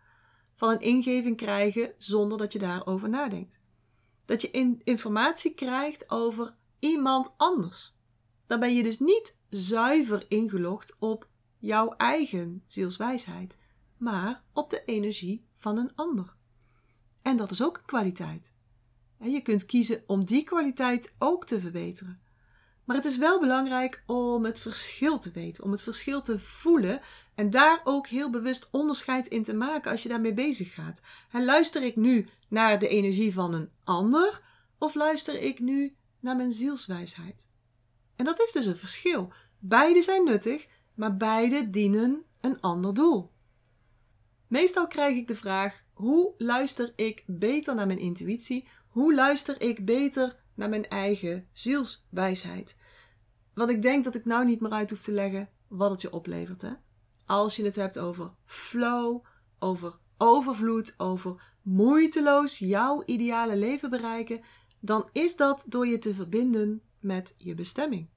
Van 0.55 0.69
een 0.69 0.81
ingeving 0.81 1.37
krijgen 1.37 1.95
zonder 1.99 2.39
dat 2.39 2.53
je 2.53 2.59
daarover 2.59 3.09
nadenkt. 3.09 3.61
Dat 4.25 4.43
je 4.43 4.79
informatie 4.85 5.55
krijgt 5.55 6.11
over 6.11 6.57
iemand 6.79 7.33
anders. 7.37 7.97
Dan 8.47 8.61
ben 8.61 8.75
je 8.75 8.83
dus 8.83 8.99
niet 8.99 9.39
zuiver 9.49 10.25
ingelogd 10.29 10.97
op 10.99 11.29
jouw 11.59 11.89
eigen 11.89 12.65
zielswijsheid, 12.67 13.59
maar 13.97 14.45
op 14.53 14.71
de 14.71 14.85
energie 14.85 15.47
van 15.55 15.77
een 15.77 15.95
ander. 15.95 16.37
En 17.23 17.37
dat 17.37 17.51
is 17.51 17.63
ook 17.63 17.77
een 17.77 17.85
kwaliteit. 17.85 18.55
Je 19.25 19.41
kunt 19.41 19.67
kiezen 19.67 20.03
om 20.07 20.25
die 20.25 20.45
kwaliteit 20.45 21.13
ook 21.19 21.47
te 21.47 21.61
verbeteren. 21.61 22.21
Maar 22.85 22.97
het 22.97 23.05
is 23.05 23.17
wel 23.17 23.41
belangrijk 23.41 24.03
om 24.07 24.45
het 24.45 24.61
verschil 24.61 25.19
te 25.19 25.31
weten, 25.31 25.65
om 25.65 25.71
het 25.71 25.83
verschil 25.83 26.23
te 26.23 26.39
voelen 26.39 27.01
en 27.35 27.51
daar 27.51 27.81
ook 27.85 28.07
heel 28.07 28.31
bewust 28.31 28.69
onderscheid 28.71 29.27
in 29.27 29.43
te 29.43 29.55
maken 29.55 29.91
als 29.91 30.03
je 30.03 30.09
daarmee 30.09 30.35
bezig 30.35 30.75
gaat. 30.75 31.01
Luister 31.33 31.83
ik 31.83 31.97
nu 31.97 32.29
naar 32.49 32.79
de 32.79 32.89
energie 32.89 33.33
van 33.33 33.55
een 33.55 33.71
ander 33.85 34.43
of 34.79 34.95
luister 34.95 35.43
ik 35.43 35.59
nu 35.59 35.95
naar 36.21 36.37
mijn 36.37 36.53
zielswijsheid? 36.53 37.49
En 38.17 38.25
dat 38.25 38.41
is 38.41 38.53
dus 38.53 38.67
een 38.67 38.77
verschil. 38.77 39.33
Beide 39.59 40.03
zijn 40.03 40.25
nuttig, 40.25 40.67
maar 40.95 41.17
beide 41.17 41.71
dienen 41.71 42.23
een 42.41 42.61
ander 42.61 42.95
doel. 42.95 43.31
Meestal 44.47 44.87
krijg 44.87 45.17
ik 45.17 45.29
de 45.29 45.35
vraag: 45.35 45.85
hoe 45.93 46.35
luister 46.39 46.93
ik 46.97 47.25
beter 47.27 47.75
naar 47.75 47.87
mijn 47.87 47.99
intuïtie? 47.99 48.69
Hoe 48.95 49.15
luister 49.15 49.61
ik 49.61 49.85
beter 49.85 50.37
naar 50.55 50.69
mijn 50.69 50.89
eigen 50.89 51.49
zielswijsheid? 51.53 52.79
Want 53.55 53.71
ik 53.71 53.83
denk 53.83 54.05
dat 54.05 54.15
ik 54.15 54.25
nou 54.25 54.45
niet 54.45 54.61
meer 54.61 54.71
uit 54.71 54.91
hoef 54.91 55.01
te 55.01 55.13
leggen 55.13 55.49
wat 55.69 55.91
het 55.91 56.01
je 56.01 56.13
oplevert. 56.13 56.63
Hè? 56.63 56.71
Als 57.27 57.57
je 57.57 57.65
het 57.65 57.77
hebt 57.77 57.99
over 57.99 58.35
flow, 58.45 59.25
over 59.59 59.97
overvloed, 60.19 60.95
over 60.97 61.43
moeiteloos 61.63 62.59
jouw 62.59 63.03
ideale 63.05 63.57
leven 63.57 63.91
bereiken, 63.91 64.41
dan 64.81 65.09
is 65.13 65.37
dat 65.37 65.65
door 65.67 65.87
je 65.87 65.99
te 65.99 66.15
verbinden 66.15 66.83
met 67.01 67.35
je 67.37 67.55
bestemming. 67.55 68.09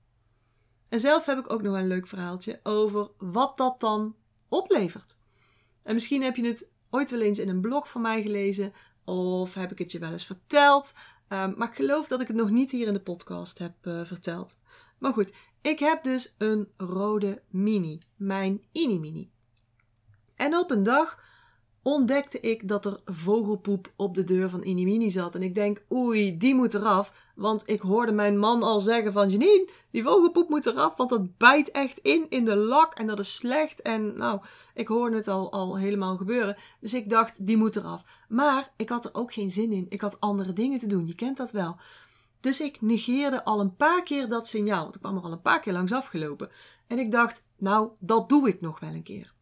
En 0.89 0.99
zelf 0.99 1.25
heb 1.25 1.37
ik 1.37 1.51
ook 1.51 1.61
nog 1.61 1.75
een 1.75 1.87
leuk 1.87 2.07
verhaaltje 2.07 2.59
over 2.63 3.11
wat 3.17 3.57
dat 3.57 3.79
dan 3.79 4.15
oplevert. 4.47 5.17
En 5.83 5.93
misschien 5.93 6.23
heb 6.23 6.35
je 6.35 6.45
het 6.45 6.71
ooit 6.89 7.11
wel 7.11 7.21
eens 7.21 7.39
in 7.39 7.49
een 7.49 7.61
blog 7.61 7.89
van 7.89 8.01
mij 8.01 8.21
gelezen 8.21 8.73
of 9.07 9.53
heb 9.53 9.71
ik 9.71 9.77
het 9.77 9.91
je 9.91 9.99
wel 9.99 10.11
eens 10.11 10.25
verteld? 10.25 10.93
Um, 11.29 11.53
maar 11.57 11.67
ik 11.67 11.75
geloof 11.75 12.07
dat 12.07 12.21
ik 12.21 12.27
het 12.27 12.35
nog 12.35 12.49
niet 12.49 12.71
hier 12.71 12.87
in 12.87 12.93
de 12.93 12.99
podcast 12.99 13.57
heb 13.57 13.73
uh, 13.81 14.05
verteld. 14.05 14.57
Maar 14.97 15.13
goed, 15.13 15.33
ik 15.61 15.79
heb 15.79 16.03
dus 16.03 16.35
een 16.37 16.71
rode 16.77 17.41
mini. 17.49 17.99
Mijn 18.15 18.61
Ini-mini. 18.71 19.31
En 20.35 20.55
op 20.55 20.71
een 20.71 20.83
dag 20.83 21.26
ontdekte 21.87 22.39
ik 22.39 22.67
dat 22.67 22.85
er 22.85 22.99
vogelpoep 23.05 23.91
op 23.95 24.15
de 24.15 24.23
deur 24.23 24.49
van 24.49 24.63
Inimini 24.63 25.11
zat. 25.11 25.35
En 25.35 25.43
ik 25.43 25.55
denk, 25.55 25.83
oei, 25.91 26.37
die 26.37 26.55
moet 26.55 26.73
eraf. 26.73 27.13
Want 27.35 27.69
ik 27.69 27.79
hoorde 27.79 28.11
mijn 28.11 28.37
man 28.37 28.63
al 28.63 28.79
zeggen 28.79 29.13
van, 29.13 29.29
Janine, 29.29 29.69
die 29.91 30.03
vogelpoep 30.03 30.49
moet 30.49 30.65
eraf. 30.65 30.95
Want 30.95 31.09
dat 31.09 31.37
bijt 31.37 31.71
echt 31.71 31.97
in, 31.97 32.25
in 32.29 32.45
de 32.45 32.55
lak. 32.55 32.93
En 32.93 33.07
dat 33.07 33.19
is 33.19 33.35
slecht. 33.35 33.81
En 33.81 34.17
nou, 34.17 34.39
ik 34.73 34.87
hoorde 34.87 35.15
het 35.15 35.27
al, 35.27 35.51
al 35.51 35.77
helemaal 35.77 36.17
gebeuren. 36.17 36.57
Dus 36.79 36.93
ik 36.93 37.09
dacht, 37.09 37.45
die 37.45 37.57
moet 37.57 37.75
eraf. 37.75 38.03
Maar 38.29 38.73
ik 38.77 38.89
had 38.89 39.05
er 39.05 39.13
ook 39.13 39.33
geen 39.33 39.51
zin 39.51 39.71
in. 39.71 39.85
Ik 39.89 40.01
had 40.01 40.19
andere 40.19 40.53
dingen 40.53 40.79
te 40.79 40.87
doen. 40.87 41.07
Je 41.07 41.15
kent 41.15 41.37
dat 41.37 41.51
wel. 41.51 41.75
Dus 42.39 42.61
ik 42.61 42.81
negeerde 42.81 43.43
al 43.43 43.59
een 43.59 43.75
paar 43.75 44.03
keer 44.03 44.29
dat 44.29 44.47
signaal. 44.47 44.83
Want 44.83 44.95
ik 44.95 45.01
kwam 45.01 45.17
er 45.17 45.23
al 45.23 45.31
een 45.31 45.41
paar 45.41 45.59
keer 45.59 45.73
langs 45.73 45.91
afgelopen. 45.91 46.49
En 46.87 46.99
ik 46.99 47.11
dacht, 47.11 47.43
nou, 47.57 47.91
dat 47.99 48.29
doe 48.29 48.47
ik 48.47 48.61
nog 48.61 48.79
wel 48.79 48.93
een 48.93 49.03
keer. 49.03 49.35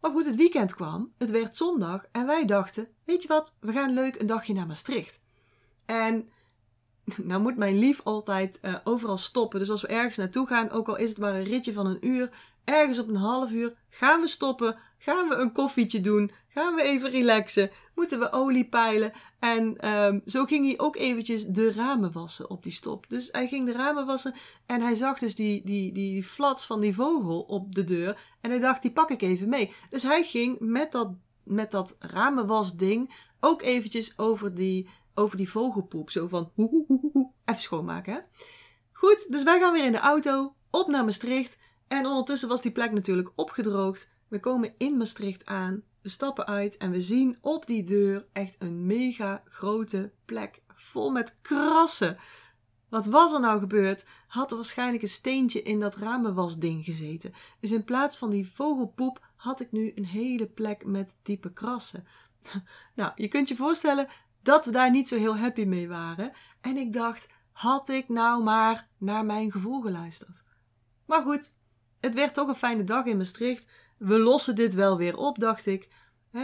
Maar 0.00 0.10
goed, 0.10 0.26
het 0.26 0.36
weekend 0.36 0.74
kwam, 0.74 1.12
het 1.18 1.30
werd 1.30 1.56
zondag 1.56 2.04
en 2.12 2.26
wij 2.26 2.44
dachten: 2.44 2.88
weet 3.04 3.22
je 3.22 3.28
wat, 3.28 3.56
we 3.60 3.72
gaan 3.72 3.94
leuk 3.94 4.20
een 4.20 4.26
dagje 4.26 4.52
naar 4.52 4.66
Maastricht. 4.66 5.20
En 5.84 6.28
nou 7.28 7.40
moet 7.40 7.56
mijn 7.56 7.78
lief 7.78 8.00
altijd 8.04 8.58
uh, 8.62 8.74
overal 8.84 9.16
stoppen. 9.16 9.58
Dus 9.58 9.70
als 9.70 9.82
we 9.82 9.88
ergens 9.88 10.16
naartoe 10.16 10.46
gaan, 10.46 10.70
ook 10.70 10.88
al 10.88 10.96
is 10.96 11.08
het 11.08 11.18
maar 11.18 11.34
een 11.34 11.44
ritje 11.44 11.72
van 11.72 11.86
een 11.86 12.06
uur, 12.06 12.30
ergens 12.64 12.98
op 12.98 13.08
een 13.08 13.16
half 13.16 13.52
uur, 13.52 13.72
gaan 13.88 14.20
we 14.20 14.26
stoppen, 14.26 14.78
gaan 14.98 15.28
we 15.28 15.34
een 15.34 15.52
koffietje 15.52 16.00
doen, 16.00 16.30
gaan 16.58 16.74
we 16.74 16.82
even 16.82 17.10
relaxen, 17.10 17.70
moeten 17.94 18.18
we 18.18 18.32
olie 18.32 18.68
peilen. 18.68 19.12
En 19.38 19.88
um, 19.92 20.22
zo 20.26 20.44
ging 20.44 20.66
hij 20.66 20.78
ook 20.78 20.96
eventjes 20.96 21.46
de 21.46 21.72
ramen 21.72 22.12
wassen 22.12 22.50
op 22.50 22.62
die 22.62 22.72
stop. 22.72 23.04
Dus 23.08 23.28
hij 23.32 23.48
ging 23.48 23.66
de 23.66 23.72
ramen 23.72 24.06
wassen 24.06 24.34
en 24.66 24.80
hij 24.80 24.94
zag 24.94 25.18
dus 25.18 25.34
die, 25.34 25.64
die, 25.64 25.92
die 25.92 26.24
flats 26.24 26.66
van 26.66 26.80
die 26.80 26.94
vogel 26.94 27.40
op 27.40 27.74
de 27.74 27.84
deur. 27.84 28.20
En 28.40 28.50
hij 28.50 28.58
dacht, 28.58 28.82
die 28.82 28.90
pak 28.90 29.10
ik 29.10 29.22
even 29.22 29.48
mee. 29.48 29.72
Dus 29.90 30.02
hij 30.02 30.22
ging 30.22 30.56
met 30.60 30.92
dat, 30.92 31.12
met 31.42 31.70
dat 31.70 31.96
ramenwasding 31.98 33.26
ook 33.40 33.62
eventjes 33.62 34.18
over 34.18 34.54
die, 34.54 34.88
over 35.14 35.36
die 35.36 35.50
vogelpoep. 35.50 36.10
Zo 36.10 36.26
van, 36.26 36.52
even 37.44 37.62
schoonmaken 37.62 38.12
hè. 38.12 38.18
Goed, 38.92 39.26
dus 39.28 39.42
wij 39.42 39.60
gaan 39.60 39.72
weer 39.72 39.84
in 39.84 39.92
de 39.92 39.98
auto, 39.98 40.52
op 40.70 40.88
naar 40.88 41.04
Maastricht. 41.04 41.58
En 41.88 42.06
ondertussen 42.06 42.48
was 42.48 42.62
die 42.62 42.72
plek 42.72 42.92
natuurlijk 42.92 43.32
opgedroogd. 43.34 44.12
We 44.28 44.40
komen 44.40 44.74
in 44.78 44.96
Maastricht 44.96 45.46
aan, 45.46 45.82
we 46.02 46.08
stappen 46.08 46.46
uit 46.46 46.76
en 46.76 46.90
we 46.90 47.00
zien 47.00 47.38
op 47.40 47.66
die 47.66 47.82
deur 47.82 48.26
echt 48.32 48.56
een 48.58 48.86
mega 48.86 49.42
grote 49.44 50.12
plek 50.24 50.62
vol 50.74 51.10
met 51.10 51.38
krassen. 51.42 52.16
Wat 52.88 53.06
was 53.06 53.32
er 53.32 53.40
nou 53.40 53.60
gebeurd? 53.60 54.06
Had 54.26 54.50
er 54.50 54.56
waarschijnlijk 54.56 55.02
een 55.02 55.08
steentje 55.08 55.62
in 55.62 55.80
dat 55.80 55.96
ramenwasding 55.96 56.84
gezeten. 56.84 57.32
Dus 57.60 57.70
in 57.70 57.84
plaats 57.84 58.16
van 58.16 58.30
die 58.30 58.50
vogelpoep 58.50 59.26
had 59.36 59.60
ik 59.60 59.72
nu 59.72 59.92
een 59.94 60.06
hele 60.06 60.46
plek 60.46 60.84
met 60.84 61.16
diepe 61.22 61.52
krassen. 61.52 62.06
Nou, 62.94 63.12
je 63.14 63.28
kunt 63.28 63.48
je 63.48 63.56
voorstellen 63.56 64.08
dat 64.42 64.64
we 64.64 64.70
daar 64.70 64.90
niet 64.90 65.08
zo 65.08 65.16
heel 65.16 65.36
happy 65.36 65.64
mee 65.64 65.88
waren. 65.88 66.32
En 66.60 66.76
ik 66.76 66.92
dacht, 66.92 67.28
had 67.52 67.88
ik 67.88 68.08
nou 68.08 68.42
maar 68.42 68.88
naar 68.98 69.24
mijn 69.24 69.50
gevoel 69.50 69.80
geluisterd. 69.80 70.42
Maar 71.06 71.22
goed, 71.22 71.56
het 72.00 72.14
werd 72.14 72.34
toch 72.34 72.48
een 72.48 72.54
fijne 72.54 72.84
dag 72.84 73.04
in 73.04 73.16
Maastricht. 73.16 73.72
We 73.98 74.18
lossen 74.18 74.54
dit 74.54 74.74
wel 74.74 74.96
weer 74.96 75.16
op, 75.16 75.38
dacht 75.38 75.66
ik. 75.66 75.88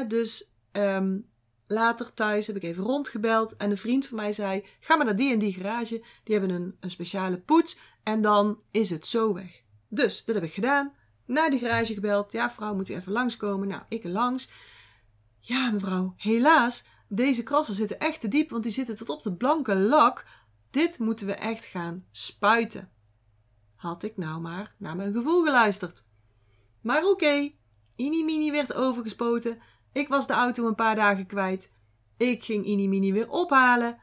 dus 0.09 0.51
um, 0.73 1.29
later 1.67 2.15
thuis 2.15 2.47
heb 2.47 2.57
ik 2.57 2.63
even 2.63 2.85
rondgebeld. 2.85 3.57
En 3.57 3.71
een 3.71 3.79
vriend 3.79 4.07
van 4.07 4.17
mij 4.17 4.33
zei: 4.33 4.65
Ga 4.81 4.97
maar 4.97 5.05
naar 5.05 5.17
die 5.17 5.33
en 5.33 5.39
die 5.39 5.53
garage. 5.53 6.05
Die 6.25 6.39
hebben 6.39 6.57
een, 6.57 6.77
een 6.81 6.91
speciale 6.91 7.41
poets. 7.41 7.79
En 8.03 8.21
dan 8.21 8.59
is 8.71 8.91
het 8.91 9.07
zo 9.07 9.35
weg. 9.35 9.63
Dus 9.89 10.25
dat 10.25 10.35
heb 10.35 10.45
ik 10.45 10.53
gedaan. 10.53 10.93
Naar 11.27 11.51
die 11.51 11.59
garage 11.59 11.95
gebeld. 11.95 12.33
Ja, 12.33 12.51
vrouw, 12.51 12.75
moet 12.75 12.89
u 12.89 12.95
even 12.95 13.13
langskomen? 13.13 13.69
Nou, 13.69 13.83
ik 13.89 14.05
langs. 14.05 14.51
Ja, 15.41 15.71
mevrouw, 15.71 16.15
helaas. 16.17 16.85
Deze 17.09 17.43
krassen 17.43 17.75
zitten 17.75 17.99
echt 17.99 18.21
te 18.21 18.29
diep, 18.29 18.51
want 18.51 18.63
die 18.63 18.73
zitten 18.73 18.97
tot 18.97 19.09
op 19.09 19.23
de 19.23 19.35
blanke 19.35 19.75
lak. 19.75 20.25
Dit 20.71 20.99
moeten 20.99 21.27
we 21.27 21.35
echt 21.35 21.65
gaan 21.65 22.05
spuiten 22.11 22.93
had 23.85 24.03
ik 24.03 24.17
nou 24.17 24.41
maar 24.41 24.75
naar 24.79 24.97
mijn 24.97 25.13
gevoel 25.13 25.45
geluisterd. 25.45 26.05
Maar 26.85 27.05
oké, 27.05 27.51
Inimini 27.97 28.51
werd 28.51 28.75
overgespoten. 28.75 29.59
Ik 29.93 30.09
was 30.09 30.27
de 30.27 30.33
auto 30.33 30.67
een 30.67 30.75
paar 30.75 30.95
dagen 30.95 31.27
kwijt. 31.27 31.77
Ik 32.17 32.45
ging 32.45 32.65
Inimini 32.65 33.13
weer 33.13 33.31
ophalen. 33.31 33.99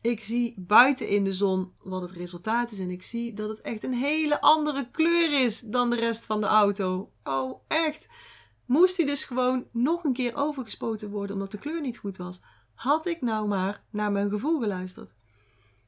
Ik 0.00 0.22
zie 0.22 0.54
buiten 0.56 1.08
in 1.08 1.24
de 1.24 1.32
zon 1.32 1.72
wat 1.82 2.00
het 2.00 2.10
resultaat 2.10 2.70
is 2.70 2.78
en 2.78 2.90
ik 2.90 3.02
zie 3.02 3.32
dat 3.32 3.48
het 3.48 3.60
echt 3.60 3.82
een 3.82 3.94
hele 3.94 4.40
andere 4.40 4.90
kleur 4.90 5.42
is 5.42 5.60
dan 5.60 5.90
de 5.90 5.96
rest 5.96 6.26
van 6.26 6.40
de 6.40 6.46
auto. 6.46 7.12
Oh, 7.24 7.60
echt. 7.68 8.08
Moest 8.66 8.96
hij 8.96 9.06
dus 9.06 9.24
gewoon 9.24 9.66
nog 9.72 10.04
een 10.04 10.12
keer 10.12 10.34
overgespoten 10.34 11.10
worden 11.10 11.34
omdat 11.36 11.50
de 11.50 11.58
kleur 11.58 11.80
niet 11.80 11.98
goed 11.98 12.16
was? 12.16 12.40
Had 12.74 13.06
ik 13.06 13.20
nou 13.20 13.48
maar 13.48 13.84
naar 13.90 14.12
mijn 14.12 14.30
gevoel 14.30 14.60
geluisterd? 14.60 15.14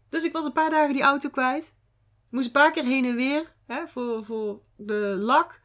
Dus 0.09 0.25
ik 0.25 0.33
was 0.33 0.45
een 0.45 0.53
paar 0.53 0.71
dagen 0.71 0.93
die 0.93 1.03
auto 1.03 1.29
kwijt 1.29 1.75
moest 2.31 2.47
een 2.47 2.53
paar 2.53 2.71
keer 2.71 2.85
heen 2.85 3.05
en 3.05 3.15
weer 3.15 3.55
hè, 3.67 3.87
voor, 3.87 4.25
voor 4.25 4.61
de 4.77 5.17
lak. 5.21 5.61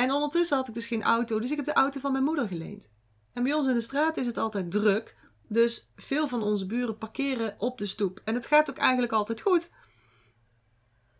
En 0.00 0.12
ondertussen 0.12 0.56
had 0.56 0.68
ik 0.68 0.74
dus 0.74 0.86
geen 0.86 1.02
auto, 1.02 1.38
dus 1.38 1.50
ik 1.50 1.56
heb 1.56 1.64
de 1.64 1.72
auto 1.72 2.00
van 2.00 2.12
mijn 2.12 2.24
moeder 2.24 2.46
geleend. 2.46 2.90
En 3.32 3.42
bij 3.42 3.52
ons 3.52 3.66
in 3.66 3.74
de 3.74 3.80
straat 3.80 4.16
is 4.16 4.26
het 4.26 4.38
altijd 4.38 4.70
druk. 4.70 5.14
Dus 5.48 5.90
veel 5.96 6.28
van 6.28 6.42
onze 6.42 6.66
buren 6.66 6.98
parkeren 6.98 7.54
op 7.58 7.78
de 7.78 7.86
stoep. 7.86 8.20
En 8.24 8.34
het 8.34 8.46
gaat 8.46 8.70
ook 8.70 8.76
eigenlijk 8.76 9.12
altijd 9.12 9.40
goed. 9.40 9.70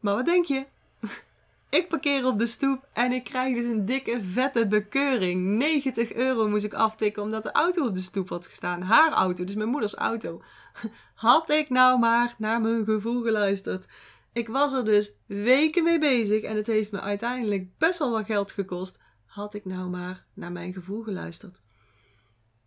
Maar 0.01 0.14
wat 0.14 0.25
denk 0.25 0.45
je? 0.45 0.66
ik 1.79 1.88
parkeer 1.88 2.27
op 2.27 2.38
de 2.38 2.47
stoep 2.47 2.88
en 2.93 3.12
ik 3.12 3.25
krijg 3.25 3.55
dus 3.55 3.64
een 3.64 3.85
dikke 3.85 4.23
vette 4.23 4.66
bekeuring. 4.66 5.47
90 5.47 6.12
euro 6.12 6.49
moest 6.49 6.64
ik 6.64 6.75
aftikken 6.75 7.23
omdat 7.23 7.43
de 7.43 7.53
auto 7.53 7.87
op 7.87 7.95
de 7.95 8.01
stoep 8.01 8.29
had 8.29 8.47
gestaan. 8.47 8.83
Haar 8.83 9.12
auto, 9.12 9.45
dus 9.45 9.55
mijn 9.55 9.69
moeders 9.69 9.95
auto. 9.95 10.40
Had 11.14 11.51
ik 11.51 11.69
nou 11.69 11.99
maar 11.99 12.35
naar 12.38 12.61
mijn 12.61 12.85
gevoel 12.85 13.23
geluisterd. 13.23 13.87
Ik 14.33 14.49
was 14.49 14.73
er 14.73 14.85
dus 14.85 15.12
weken 15.27 15.85
mee 15.85 15.99
bezig 15.99 16.43
en 16.43 16.57
het 16.57 16.66
heeft 16.66 16.93
me 16.93 17.01
uiteindelijk 17.01 17.79
best 17.79 17.99
wel 17.99 18.11
wat 18.11 18.27
geld 18.27 18.53
gekost. 18.53 19.01
Had 19.25 19.55
ik 19.55 19.64
nou 19.64 19.88
maar 19.88 20.27
naar 20.35 20.53
mijn 20.53 20.73
gevoel 20.73 21.03
geluisterd. 21.03 21.62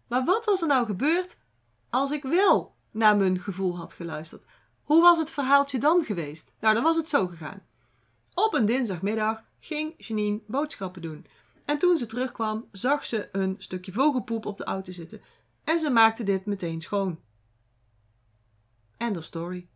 Maar 0.07 0.25
wat 0.25 0.45
was 0.45 0.61
er 0.61 0.67
nou 0.67 0.85
gebeurd 0.85 1.37
als 1.89 2.11
ik 2.11 2.23
wel 2.23 2.75
naar 2.91 3.17
mijn 3.17 3.39
gevoel 3.39 3.77
had 3.77 3.93
geluisterd? 3.93 4.45
Hoe 4.83 5.01
was 5.01 5.17
het 5.17 5.31
verhaaltje 5.31 5.79
dan 5.79 6.03
geweest? 6.03 6.53
Nou, 6.59 6.73
dan 6.73 6.83
was 6.83 6.95
het 6.95 7.07
zo 7.07 7.27
gegaan. 7.27 7.65
Op 8.33 8.53
een 8.53 8.65
dinsdagmiddag 8.65 9.41
ging 9.59 9.93
Janine 9.97 10.41
boodschappen 10.47 11.01
doen. 11.01 11.25
En 11.65 11.77
toen 11.77 11.97
ze 11.97 12.05
terugkwam, 12.05 12.67
zag 12.71 13.05
ze 13.05 13.29
een 13.31 13.55
stukje 13.57 13.91
vogelpoep 13.91 14.45
op 14.45 14.57
de 14.57 14.63
auto 14.63 14.91
zitten. 14.91 15.21
En 15.63 15.79
ze 15.79 15.89
maakte 15.89 16.23
dit 16.23 16.45
meteen 16.45 16.81
schoon. 16.81 17.19
End 18.97 19.17
of 19.17 19.23
story. 19.23 19.67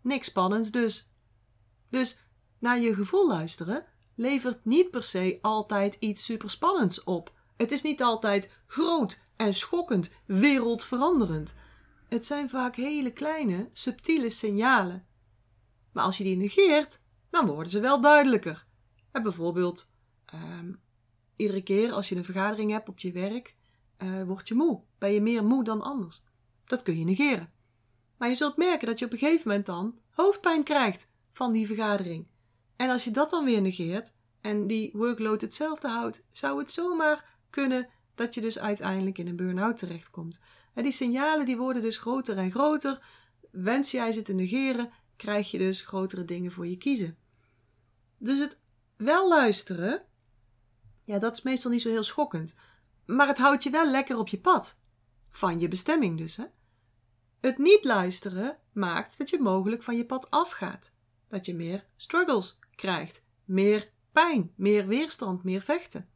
Niks 0.00 0.26
spannends 0.26 0.70
dus. 0.70 1.09
Dus 1.90 2.22
naar 2.58 2.78
je 2.78 2.94
gevoel 2.94 3.28
luisteren 3.28 3.84
levert 4.14 4.64
niet 4.64 4.90
per 4.90 5.02
se 5.02 5.38
altijd 5.42 5.94
iets 5.94 6.24
superspannends 6.24 7.04
op. 7.04 7.32
Het 7.56 7.72
is 7.72 7.82
niet 7.82 8.02
altijd 8.02 8.58
groot 8.66 9.20
en 9.36 9.54
schokkend, 9.54 10.14
wereldveranderend. 10.26 11.54
Het 12.08 12.26
zijn 12.26 12.48
vaak 12.48 12.76
hele 12.76 13.12
kleine, 13.12 13.68
subtiele 13.72 14.30
signalen. 14.30 15.06
Maar 15.92 16.04
als 16.04 16.18
je 16.18 16.24
die 16.24 16.36
negeert, 16.36 16.98
dan 17.30 17.46
worden 17.46 17.70
ze 17.70 17.80
wel 17.80 18.00
duidelijker. 18.00 18.66
Bijvoorbeeld, 19.12 19.90
ehm, 20.24 20.72
iedere 21.36 21.62
keer 21.62 21.92
als 21.92 22.08
je 22.08 22.16
een 22.16 22.24
vergadering 22.24 22.70
hebt 22.70 22.88
op 22.88 22.98
je 22.98 23.12
werk, 23.12 23.54
uh, 23.98 24.22
word 24.22 24.48
je 24.48 24.54
moe. 24.54 24.80
Ben 24.98 25.12
je 25.12 25.20
meer 25.20 25.44
moe 25.44 25.64
dan 25.64 25.82
anders. 25.82 26.22
Dat 26.64 26.82
kun 26.82 26.98
je 26.98 27.04
negeren. 27.04 27.50
Maar 28.16 28.28
je 28.28 28.34
zult 28.34 28.56
merken 28.56 28.86
dat 28.86 28.98
je 28.98 29.04
op 29.04 29.12
een 29.12 29.18
gegeven 29.18 29.48
moment 29.48 29.66
dan 29.66 29.98
hoofdpijn 30.10 30.64
krijgt 30.64 31.06
van 31.30 31.52
die 31.52 31.66
vergadering. 31.66 32.26
En 32.76 32.90
als 32.90 33.04
je 33.04 33.10
dat 33.10 33.30
dan 33.30 33.44
weer 33.44 33.60
negeert 33.60 34.14
en 34.40 34.66
die 34.66 34.90
workload 34.92 35.40
hetzelfde 35.40 35.88
houdt, 35.88 36.24
zou 36.32 36.58
het 36.58 36.70
zomaar 36.70 37.38
kunnen 37.50 37.88
dat 38.14 38.34
je 38.34 38.40
dus 38.40 38.58
uiteindelijk 38.58 39.18
in 39.18 39.28
een 39.28 39.36
burn-out 39.36 39.76
terechtkomt. 39.76 40.40
En 40.74 40.82
die 40.82 40.92
signalen 40.92 41.46
die 41.46 41.56
worden 41.56 41.82
dus 41.82 41.96
groter 41.96 42.38
en 42.38 42.50
groter. 42.50 43.04
Wens 43.50 43.90
jij 43.90 44.12
ze 44.12 44.22
te 44.22 44.32
negeren, 44.32 44.90
krijg 45.16 45.50
je 45.50 45.58
dus 45.58 45.80
grotere 45.80 46.24
dingen 46.24 46.52
voor 46.52 46.66
je 46.66 46.76
kiezen. 46.76 47.16
Dus 48.18 48.38
het 48.38 48.58
wel 48.96 49.28
luisteren, 49.28 50.02
ja, 51.04 51.18
dat 51.18 51.36
is 51.36 51.42
meestal 51.42 51.70
niet 51.70 51.82
zo 51.82 51.88
heel 51.88 52.02
schokkend. 52.02 52.54
Maar 53.06 53.26
het 53.26 53.38
houdt 53.38 53.62
je 53.62 53.70
wel 53.70 53.90
lekker 53.90 54.18
op 54.18 54.28
je 54.28 54.40
pad. 54.40 54.78
Van 55.28 55.60
je 55.60 55.68
bestemming 55.68 56.18
dus, 56.18 56.36
hè? 56.36 56.44
Het 57.40 57.58
niet 57.58 57.84
luisteren 57.84 58.58
maakt 58.72 59.18
dat 59.18 59.30
je 59.30 59.40
mogelijk 59.40 59.82
van 59.82 59.96
je 59.96 60.06
pad 60.06 60.30
afgaat 60.30 60.92
dat 61.30 61.46
je 61.46 61.54
meer 61.54 61.86
struggles 61.96 62.58
krijgt, 62.74 63.22
meer 63.44 63.90
pijn, 64.12 64.52
meer 64.56 64.86
weerstand, 64.86 65.44
meer 65.44 65.60
vechten. 65.60 66.08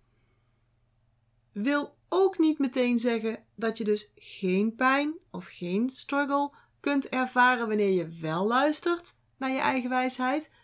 Wil 1.53 1.97
ook 2.09 2.39
niet 2.39 2.59
meteen 2.59 2.99
zeggen 2.99 3.45
dat 3.55 3.79
je 3.79 3.85
dus 3.85 4.11
geen 4.15 4.75
pijn 4.75 5.15
of 5.31 5.47
geen 5.47 5.91
struggle 5.91 6.53
kunt 6.81 7.09
ervaren 7.09 7.69
wanneer 7.69 7.93
je 7.93 8.09
wel 8.09 8.47
luistert 8.47 9.19
naar 9.37 9.51
je 9.51 9.59
eigen 9.59 9.91
wijsheid. 9.91 10.55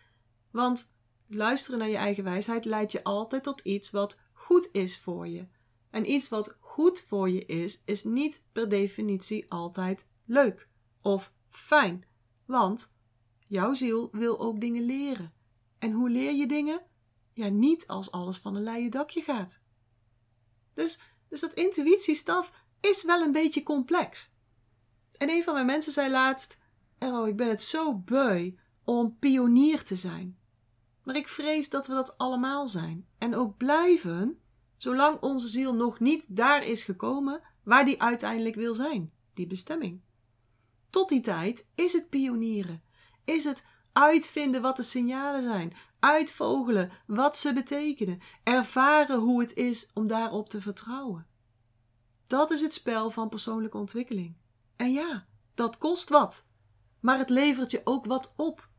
Want 0.51 0.95
luisteren 1.27 1.79
naar 1.79 1.89
je 1.89 1.97
eigen 1.97 2.23
wijsheid 2.23 2.65
leidt 2.65 2.91
je 2.91 3.03
altijd 3.03 3.43
tot 3.43 3.59
iets 3.59 3.91
wat 3.91 4.19
goed 4.33 4.69
is 4.71 4.99
voor 4.99 5.27
je. 5.27 5.47
En 5.89 6.11
iets 6.11 6.29
wat 6.29 6.57
goed 6.59 7.05
voor 7.07 7.29
je 7.29 7.45
is, 7.45 7.81
is 7.85 8.03
niet 8.03 8.43
per 8.51 8.69
definitie 8.69 9.45
altijd 9.51 10.07
leuk 10.25 10.67
of 11.01 11.33
fijn. 11.49 12.05
Want 12.45 12.93
jouw 13.51 13.73
ziel 13.73 14.09
wil 14.11 14.39
ook 14.39 14.61
dingen 14.61 14.83
leren. 14.83 15.33
En 15.79 15.91
hoe 15.91 16.09
leer 16.09 16.33
je 16.33 16.47
dingen? 16.47 16.81
Ja, 17.33 17.47
niet 17.47 17.87
als 17.87 18.11
alles 18.11 18.37
van 18.37 18.55
een 18.55 18.63
leien 18.63 18.91
dakje 18.91 19.21
gaat. 19.21 19.61
Dus, 20.73 20.99
dus 21.27 21.39
dat 21.39 21.53
intuïtiestaf 21.53 22.51
is 22.79 23.03
wel 23.03 23.21
een 23.21 23.31
beetje 23.31 23.63
complex. 23.63 24.31
En 25.17 25.29
een 25.29 25.43
van 25.43 25.53
mijn 25.53 25.65
mensen 25.65 25.91
zei 25.91 26.11
laatst: 26.11 26.59
Oh, 26.99 27.27
ik 27.27 27.37
ben 27.37 27.49
het 27.49 27.63
zo 27.63 27.95
beu 27.95 28.53
om 28.83 29.17
pionier 29.19 29.83
te 29.83 29.95
zijn. 29.95 30.37
Maar 31.03 31.15
ik 31.15 31.27
vrees 31.27 31.69
dat 31.69 31.87
we 31.87 31.93
dat 31.93 32.17
allemaal 32.17 32.67
zijn 32.67 33.07
en 33.17 33.35
ook 33.35 33.57
blijven, 33.57 34.39
zolang 34.77 35.21
onze 35.21 35.47
ziel 35.47 35.73
nog 35.73 35.99
niet 35.99 36.25
daar 36.29 36.65
is 36.65 36.83
gekomen 36.83 37.41
waar 37.63 37.85
die 37.85 38.01
uiteindelijk 38.01 38.55
wil 38.55 38.73
zijn, 38.73 39.11
die 39.33 39.47
bestemming. 39.47 40.01
Tot 40.89 41.09
die 41.09 41.21
tijd 41.21 41.67
is 41.75 41.93
het 41.93 42.09
pionieren, 42.09 42.83
is 43.25 43.43
het 43.43 43.65
uitvinden 43.93 44.61
wat 44.61 44.75
de 44.75 44.83
signalen 44.83 45.43
zijn, 45.43 45.73
uitvogelen 45.99 46.91
wat 47.05 47.37
ze 47.37 47.53
betekenen, 47.53 48.19
ervaren 48.43 49.19
hoe 49.19 49.41
het 49.41 49.53
is 49.53 49.89
om 49.93 50.07
daarop 50.07 50.49
te 50.49 50.61
vertrouwen. 50.61 51.27
Dat 52.27 52.51
is 52.51 52.61
het 52.61 52.73
spel 52.73 53.11
van 53.11 53.29
persoonlijke 53.29 53.77
ontwikkeling. 53.77 54.35
En 54.75 54.91
ja, 54.91 55.25
dat 55.53 55.77
kost 55.77 56.09
wat, 56.09 56.43
maar 56.99 57.17
het 57.17 57.29
levert 57.29 57.71
je 57.71 57.81
ook 57.83 58.05
wat 58.05 58.33
op. 58.35 58.69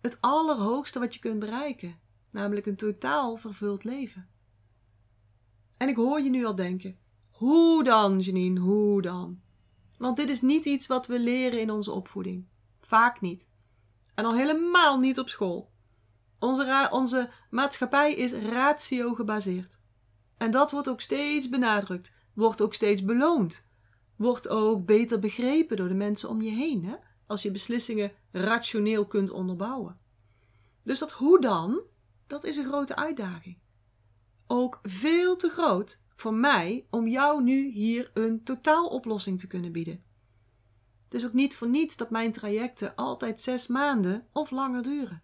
Het 0.00 0.20
allerhoogste 0.20 0.98
wat 0.98 1.14
je 1.14 1.20
kunt 1.20 1.38
bereiken, 1.38 2.00
namelijk 2.30 2.66
een 2.66 2.76
totaal 2.76 3.36
vervuld 3.36 3.84
leven. 3.84 4.28
En 5.76 5.88
ik 5.88 5.96
hoor 5.96 6.20
je 6.20 6.30
nu 6.30 6.44
al 6.44 6.54
denken: 6.54 6.96
hoe 7.30 7.84
dan, 7.84 8.20
Janine, 8.20 8.60
hoe 8.60 9.02
dan? 9.02 9.40
Want 9.98 10.16
dit 10.16 10.30
is 10.30 10.40
niet 10.40 10.64
iets 10.64 10.86
wat 10.86 11.06
we 11.06 11.18
leren 11.18 11.60
in 11.60 11.70
onze 11.70 11.92
opvoeding. 11.92 12.46
Vaak 12.80 13.20
niet. 13.20 13.48
En 14.16 14.24
al 14.24 14.34
helemaal 14.34 14.98
niet 14.98 15.18
op 15.18 15.28
school. 15.28 15.70
Onze, 16.38 16.88
onze 16.90 17.30
maatschappij 17.50 18.14
is 18.14 18.32
ratio 18.32 19.14
gebaseerd. 19.14 19.80
En 20.36 20.50
dat 20.50 20.70
wordt 20.70 20.88
ook 20.88 21.00
steeds 21.00 21.48
benadrukt, 21.48 22.16
wordt 22.34 22.62
ook 22.62 22.74
steeds 22.74 23.04
beloond, 23.04 23.68
wordt 24.16 24.48
ook 24.48 24.86
beter 24.86 25.18
begrepen 25.18 25.76
door 25.76 25.88
de 25.88 25.94
mensen 25.94 26.28
om 26.28 26.42
je 26.42 26.50
heen, 26.50 26.84
hè? 26.84 26.94
als 27.26 27.42
je 27.42 27.50
beslissingen 27.50 28.12
rationeel 28.32 29.06
kunt 29.06 29.30
onderbouwen. 29.30 29.96
Dus 30.82 30.98
dat 30.98 31.12
hoe 31.12 31.40
dan, 31.40 31.80
dat 32.26 32.44
is 32.44 32.56
een 32.56 32.64
grote 32.64 32.96
uitdaging. 32.96 33.58
Ook 34.46 34.80
veel 34.82 35.36
te 35.36 35.48
groot 35.48 36.00
voor 36.16 36.34
mij 36.34 36.86
om 36.90 37.08
jou 37.08 37.42
nu 37.42 37.70
hier 37.70 38.10
een 38.14 38.44
totaaloplossing 38.44 39.38
te 39.40 39.46
kunnen 39.46 39.72
bieden. 39.72 40.04
Is 41.16 41.24
ook 41.24 41.32
niet 41.32 41.56
voor 41.56 41.68
niets 41.68 41.96
dat 41.96 42.10
mijn 42.10 42.32
trajecten 42.32 42.94
altijd 42.94 43.40
zes 43.40 43.66
maanden 43.66 44.26
of 44.32 44.50
langer 44.50 44.82
duren. 44.82 45.22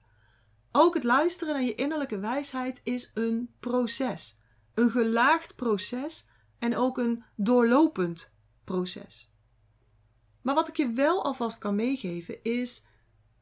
Ook 0.71 0.95
het 0.95 1.05
luisteren 1.05 1.55
naar 1.55 1.63
je 1.63 1.75
innerlijke 1.75 2.19
wijsheid 2.19 2.81
is 2.85 3.11
een 3.15 3.51
proces. 3.61 4.39
Een 4.75 4.91
gelaagd 4.91 5.57
proces 5.57 6.29
en 6.59 6.77
ook 6.77 6.99
een 6.99 7.25
doorlopend 7.37 8.33
proces. 8.65 9.31
Maar 10.43 10.55
wat 10.55 10.69
ik 10.69 10.77
je 10.77 10.93
wel 10.93 11.25
alvast 11.25 11.59
kan 11.59 11.75
meegeven 11.75 12.43
is 12.43 12.85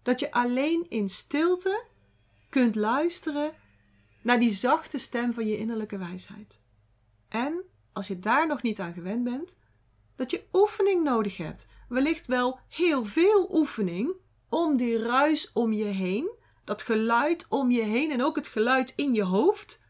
dat 0.03 0.21
je 0.21 0.33
alleen 0.33 0.87
in 0.89 1.09
stilte 1.09 1.85
kunt 2.49 2.75
luisteren 2.75 3.53
naar 4.23 4.39
die 4.39 4.51
zachte 4.51 4.99
stem 4.99 5.33
van 5.33 5.47
je 5.47 5.59
innerlijke 5.59 5.99
wijsheid. 5.99 6.63
En 7.29 7.63
als 7.93 8.07
je 8.07 8.19
daar 8.19 8.47
nog 8.47 8.63
niet 8.63 8.81
aan 8.81 8.93
gewend 8.93 9.25
bent, 9.25 9.59
dat 10.17 10.31
je 10.31 10.45
oefening 10.53 11.05
nodig 11.05 11.37
hebt. 11.37 11.69
Wellicht 11.91 12.27
wel 12.27 12.61
heel 12.69 13.05
veel 13.05 13.49
oefening 13.53 14.15
om 14.49 14.77
die 14.77 14.99
ruis 14.99 15.53
om 15.53 15.73
je 15.73 15.85
heen 15.85 16.39
dat 16.65 16.83
geluid 16.83 17.47
om 17.49 17.71
je 17.71 17.83
heen 17.83 18.11
en 18.11 18.23
ook 18.23 18.37
het 18.37 18.49
geluid 18.49 18.93
in 18.97 19.15
je 19.15 19.23
hoofd, 19.23 19.85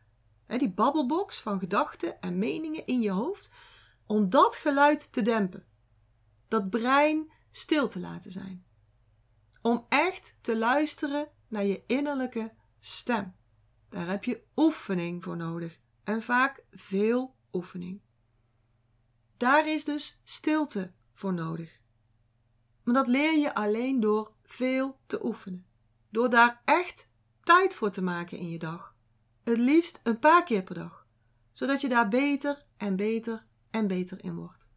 die 0.47 0.73
babbelbox 0.73 1.41
van 1.41 1.59
gedachten 1.59 2.21
en 2.21 2.39
meningen 2.39 2.87
in 2.87 3.01
je 3.01 3.11
hoofd, 3.11 3.53
om 4.07 4.31
dat 4.31 4.57
geluid 4.57 5.13
te 5.13 5.23
dempen. 5.23 5.67
Dat 6.49 6.71
brein 6.71 7.31
stil 7.51 7.89
te 7.89 8.01
laten 8.01 8.33
zijn. 8.33 8.65
Om 9.63 9.87
echt 9.89 10.37
te 10.41 10.57
luisteren 10.57 11.29
naar 11.49 11.65
je 11.65 11.83
innerlijke 11.87 12.53
stem. 12.79 13.35
Daar 13.89 14.09
heb 14.09 14.25
je 14.25 14.43
oefening 14.57 15.23
voor 15.23 15.37
nodig 15.37 15.79
en 16.05 16.23
vaak 16.23 16.65
veel 16.71 17.35
oefening. 17.53 18.01
Daar 19.37 19.69
is 19.69 19.85
dus 19.85 20.21
stilte 20.25 20.93
voor 21.13 21.35
nodig. 21.35 21.81
Maar 22.83 22.95
dat 22.95 23.07
leer 23.07 23.39
je 23.39 23.55
alleen 23.55 24.01
door 24.01 24.33
veel 24.45 24.99
te 25.07 25.25
oefenen. 25.25 25.67
Door 26.09 26.31
daar 26.31 26.61
echt 26.65 27.11
tijd 27.43 27.75
voor 27.75 27.91
te 27.91 28.03
maken 28.03 28.39
in 28.39 28.51
je 28.51 28.59
dag. 28.59 28.95
Het 29.43 29.59
liefst 29.59 30.01
een 30.03 30.19
paar 30.19 30.45
keer 30.45 30.63
per 30.63 30.75
dag. 30.75 31.07
Zodat 31.53 31.81
je 31.81 31.89
daar 31.89 32.09
beter 32.09 32.65
en 32.77 32.97
beter 32.97 33.47
en 33.71 33.87
beter 33.87 34.25
in 34.25 34.35
wordt. 34.35 34.71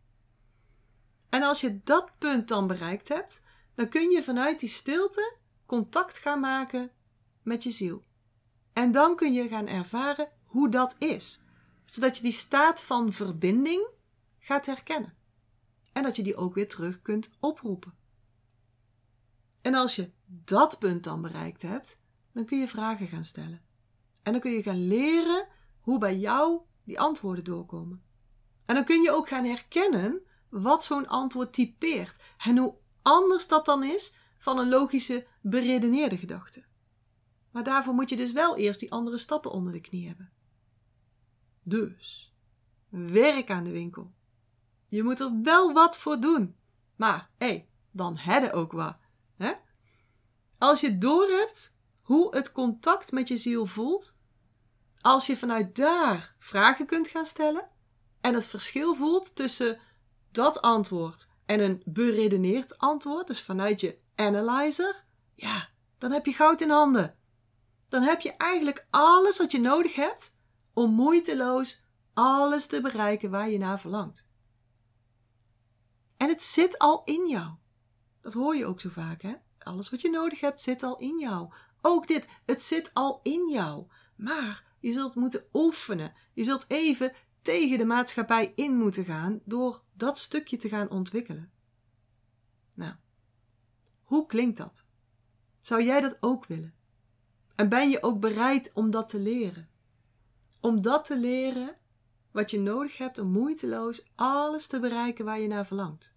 En 1.29 1.43
als 1.43 1.61
je 1.61 1.83
dat 1.83 2.11
punt 2.17 2.47
dan 2.47 2.67
bereikt 2.67 3.07
hebt, 3.07 3.43
dan 3.75 3.89
kun 3.89 4.09
je 4.09 4.23
vanuit 4.23 4.59
die 4.59 4.69
stilte 4.69 5.35
contact 5.65 6.17
gaan 6.17 6.39
maken 6.39 6.91
met 7.41 7.63
je 7.63 7.71
ziel. 7.71 8.03
En 8.73 8.91
dan 8.91 9.15
kun 9.15 9.33
je 9.33 9.47
gaan 9.47 9.67
ervaren 9.67 10.29
hoe 10.45 10.69
dat 10.69 10.95
is, 10.99 11.43
zodat 11.85 12.17
je 12.17 12.23
die 12.23 12.31
staat 12.31 12.83
van 12.83 13.11
verbinding 13.11 13.87
gaat 14.39 14.65
herkennen. 14.65 15.13
En 15.93 16.03
dat 16.03 16.15
je 16.15 16.23
die 16.23 16.35
ook 16.35 16.53
weer 16.53 16.67
terug 16.67 17.01
kunt 17.01 17.29
oproepen. 17.39 17.93
En 19.61 19.75
als 19.75 19.95
je 19.95 20.11
dat 20.25 20.79
punt 20.79 21.03
dan 21.03 21.21
bereikt 21.21 21.61
hebt, 21.61 22.01
dan 22.31 22.45
kun 22.45 22.59
je 22.59 22.67
vragen 22.67 23.07
gaan 23.07 23.23
stellen. 23.23 23.61
En 24.23 24.31
dan 24.31 24.41
kun 24.41 24.51
je 24.51 24.63
gaan 24.63 24.87
leren 24.87 25.47
hoe 25.79 25.97
bij 25.99 26.17
jou 26.17 26.61
die 26.83 26.99
antwoorden 26.99 27.43
doorkomen. 27.43 28.03
En 28.65 28.75
dan 28.75 28.83
kun 28.83 29.01
je 29.01 29.11
ook 29.11 29.27
gaan 29.27 29.45
herkennen 29.45 30.21
wat 30.49 30.83
zo'n 30.83 31.07
antwoord 31.07 31.53
typeert 31.53 32.21
en 32.37 32.57
hoe 32.57 32.75
anders 33.01 33.47
dat 33.47 33.65
dan 33.65 33.83
is 33.83 34.15
van 34.37 34.59
een 34.59 34.69
logische, 34.69 35.25
beredeneerde 35.41 36.17
gedachte. 36.17 36.63
Maar 37.51 37.63
daarvoor 37.63 37.93
moet 37.93 38.09
je 38.09 38.15
dus 38.15 38.31
wel 38.31 38.57
eerst 38.57 38.79
die 38.79 38.91
andere 38.91 39.17
stappen 39.17 39.51
onder 39.51 39.73
de 39.73 39.81
knie 39.81 40.07
hebben. 40.07 40.31
Dus, 41.63 42.33
werk 42.89 43.49
aan 43.49 43.63
de 43.63 43.71
winkel. 43.71 44.13
Je 44.93 45.03
moet 45.03 45.19
er 45.19 45.41
wel 45.41 45.73
wat 45.73 45.97
voor 45.97 46.19
doen. 46.19 46.55
Maar, 46.95 47.29
hé, 47.37 47.47
hey, 47.47 47.69
dan 47.91 48.15
hadden 48.15 48.53
ook 48.53 48.71
wat. 48.71 48.95
Hè? 49.37 49.53
Als 50.57 50.81
je 50.81 50.97
doorhebt 50.97 51.77
hoe 52.01 52.35
het 52.35 52.51
contact 52.51 53.11
met 53.11 53.27
je 53.27 53.37
ziel 53.37 53.65
voelt, 53.65 54.15
als 55.01 55.25
je 55.25 55.37
vanuit 55.37 55.75
daar 55.75 56.35
vragen 56.39 56.85
kunt 56.85 57.07
gaan 57.07 57.25
stellen 57.25 57.69
en 58.21 58.33
het 58.33 58.47
verschil 58.47 58.95
voelt 58.95 59.35
tussen 59.35 59.79
dat 60.31 60.61
antwoord 60.61 61.29
en 61.45 61.59
een 61.59 61.81
beredeneerd 61.85 62.77
antwoord, 62.77 63.27
dus 63.27 63.41
vanuit 63.41 63.81
je 63.81 63.97
analyzer, 64.15 65.03
ja, 65.35 65.69
dan 65.97 66.11
heb 66.11 66.25
je 66.25 66.33
goud 66.33 66.61
in 66.61 66.69
handen. 66.69 67.17
Dan 67.89 68.01
heb 68.01 68.21
je 68.21 68.33
eigenlijk 68.37 68.87
alles 68.89 69.37
wat 69.37 69.51
je 69.51 69.59
nodig 69.59 69.95
hebt 69.95 70.37
om 70.73 70.91
moeiteloos 70.91 71.83
alles 72.13 72.65
te 72.65 72.81
bereiken 72.81 73.31
waar 73.31 73.49
je 73.49 73.57
naar 73.57 73.79
verlangt. 73.79 74.31
En 76.23 76.29
het 76.29 76.41
zit 76.41 76.79
al 76.79 77.01
in 77.05 77.27
jou. 77.27 77.51
Dat 78.21 78.33
hoor 78.33 78.55
je 78.55 78.65
ook 78.65 78.79
zo 78.79 78.89
vaak, 78.89 79.21
hè? 79.21 79.33
Alles 79.59 79.89
wat 79.89 80.01
je 80.01 80.09
nodig 80.09 80.39
hebt 80.39 80.61
zit 80.61 80.83
al 80.83 80.97
in 80.97 81.19
jou. 81.19 81.53
Ook 81.81 82.07
dit, 82.07 82.27
het 82.45 82.61
zit 82.61 82.93
al 82.93 83.19
in 83.23 83.49
jou. 83.49 83.85
Maar 84.15 84.63
je 84.79 84.91
zult 84.91 85.15
moeten 85.15 85.45
oefenen. 85.53 86.13
Je 86.33 86.43
zult 86.43 86.65
even 86.69 87.13
tegen 87.41 87.77
de 87.77 87.85
maatschappij 87.85 88.51
in 88.55 88.77
moeten 88.77 89.05
gaan 89.05 89.41
door 89.45 89.81
dat 89.93 90.17
stukje 90.17 90.57
te 90.57 90.69
gaan 90.69 90.89
ontwikkelen. 90.89 91.51
Nou, 92.75 92.93
hoe 94.03 94.25
klinkt 94.25 94.57
dat? 94.57 94.85
Zou 95.61 95.83
jij 95.83 96.01
dat 96.01 96.17
ook 96.19 96.45
willen? 96.45 96.75
En 97.55 97.69
ben 97.69 97.89
je 97.89 98.03
ook 98.03 98.19
bereid 98.19 98.71
om 98.73 98.91
dat 98.91 99.09
te 99.09 99.19
leren? 99.19 99.69
Om 100.61 100.81
dat 100.81 101.05
te 101.05 101.19
leren 101.19 101.77
wat 102.33 102.51
je 102.51 102.59
nodig 102.59 102.97
hebt 102.97 103.17
om 103.17 103.27
moeiteloos 103.27 104.05
alles 104.15 104.67
te 104.67 104.79
bereiken 104.79 105.25
waar 105.25 105.39
je 105.39 105.47
naar 105.47 105.67
verlangt. 105.67 106.13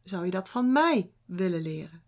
Zou 0.00 0.24
je 0.24 0.30
dat 0.30 0.50
van 0.50 0.72
mij 0.72 1.12
willen 1.24 1.62
leren? 1.62 2.02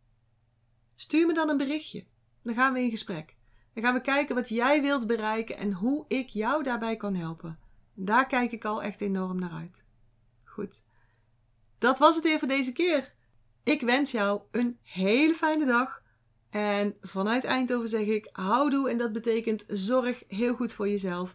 Stuur 0.94 1.26
me 1.26 1.34
dan 1.34 1.48
een 1.48 1.56
berichtje. 1.56 2.04
Dan 2.42 2.54
gaan 2.54 2.72
we 2.72 2.80
in 2.80 2.90
gesprek. 2.90 3.36
Dan 3.72 3.82
gaan 3.82 3.94
we 3.94 4.00
kijken 4.00 4.34
wat 4.34 4.48
jij 4.48 4.82
wilt 4.82 5.06
bereiken 5.06 5.56
en 5.56 5.72
hoe 5.72 6.04
ik 6.08 6.28
jou 6.28 6.62
daarbij 6.62 6.96
kan 6.96 7.14
helpen. 7.14 7.58
Daar 7.94 8.26
kijk 8.26 8.52
ik 8.52 8.64
al 8.64 8.82
echt 8.82 9.00
enorm 9.00 9.38
naar 9.38 9.52
uit. 9.52 9.86
Goed. 10.44 10.82
Dat 11.78 11.98
was 11.98 12.14
het 12.14 12.24
weer 12.24 12.38
voor 12.38 12.48
deze 12.48 12.72
keer. 12.72 13.14
Ik 13.62 13.80
wens 13.80 14.10
jou 14.10 14.42
een 14.50 14.78
hele 14.82 15.34
fijne 15.34 15.64
dag. 15.64 16.02
En 16.50 16.96
vanuit 17.00 17.44
Eindhoven 17.44 17.88
zeg 17.88 18.06
ik 18.06 18.28
houdoe 18.32 18.90
en 18.90 18.96
dat 18.96 19.12
betekent 19.12 19.64
zorg 19.68 20.24
heel 20.28 20.54
goed 20.54 20.72
voor 20.72 20.88
jezelf. 20.88 21.34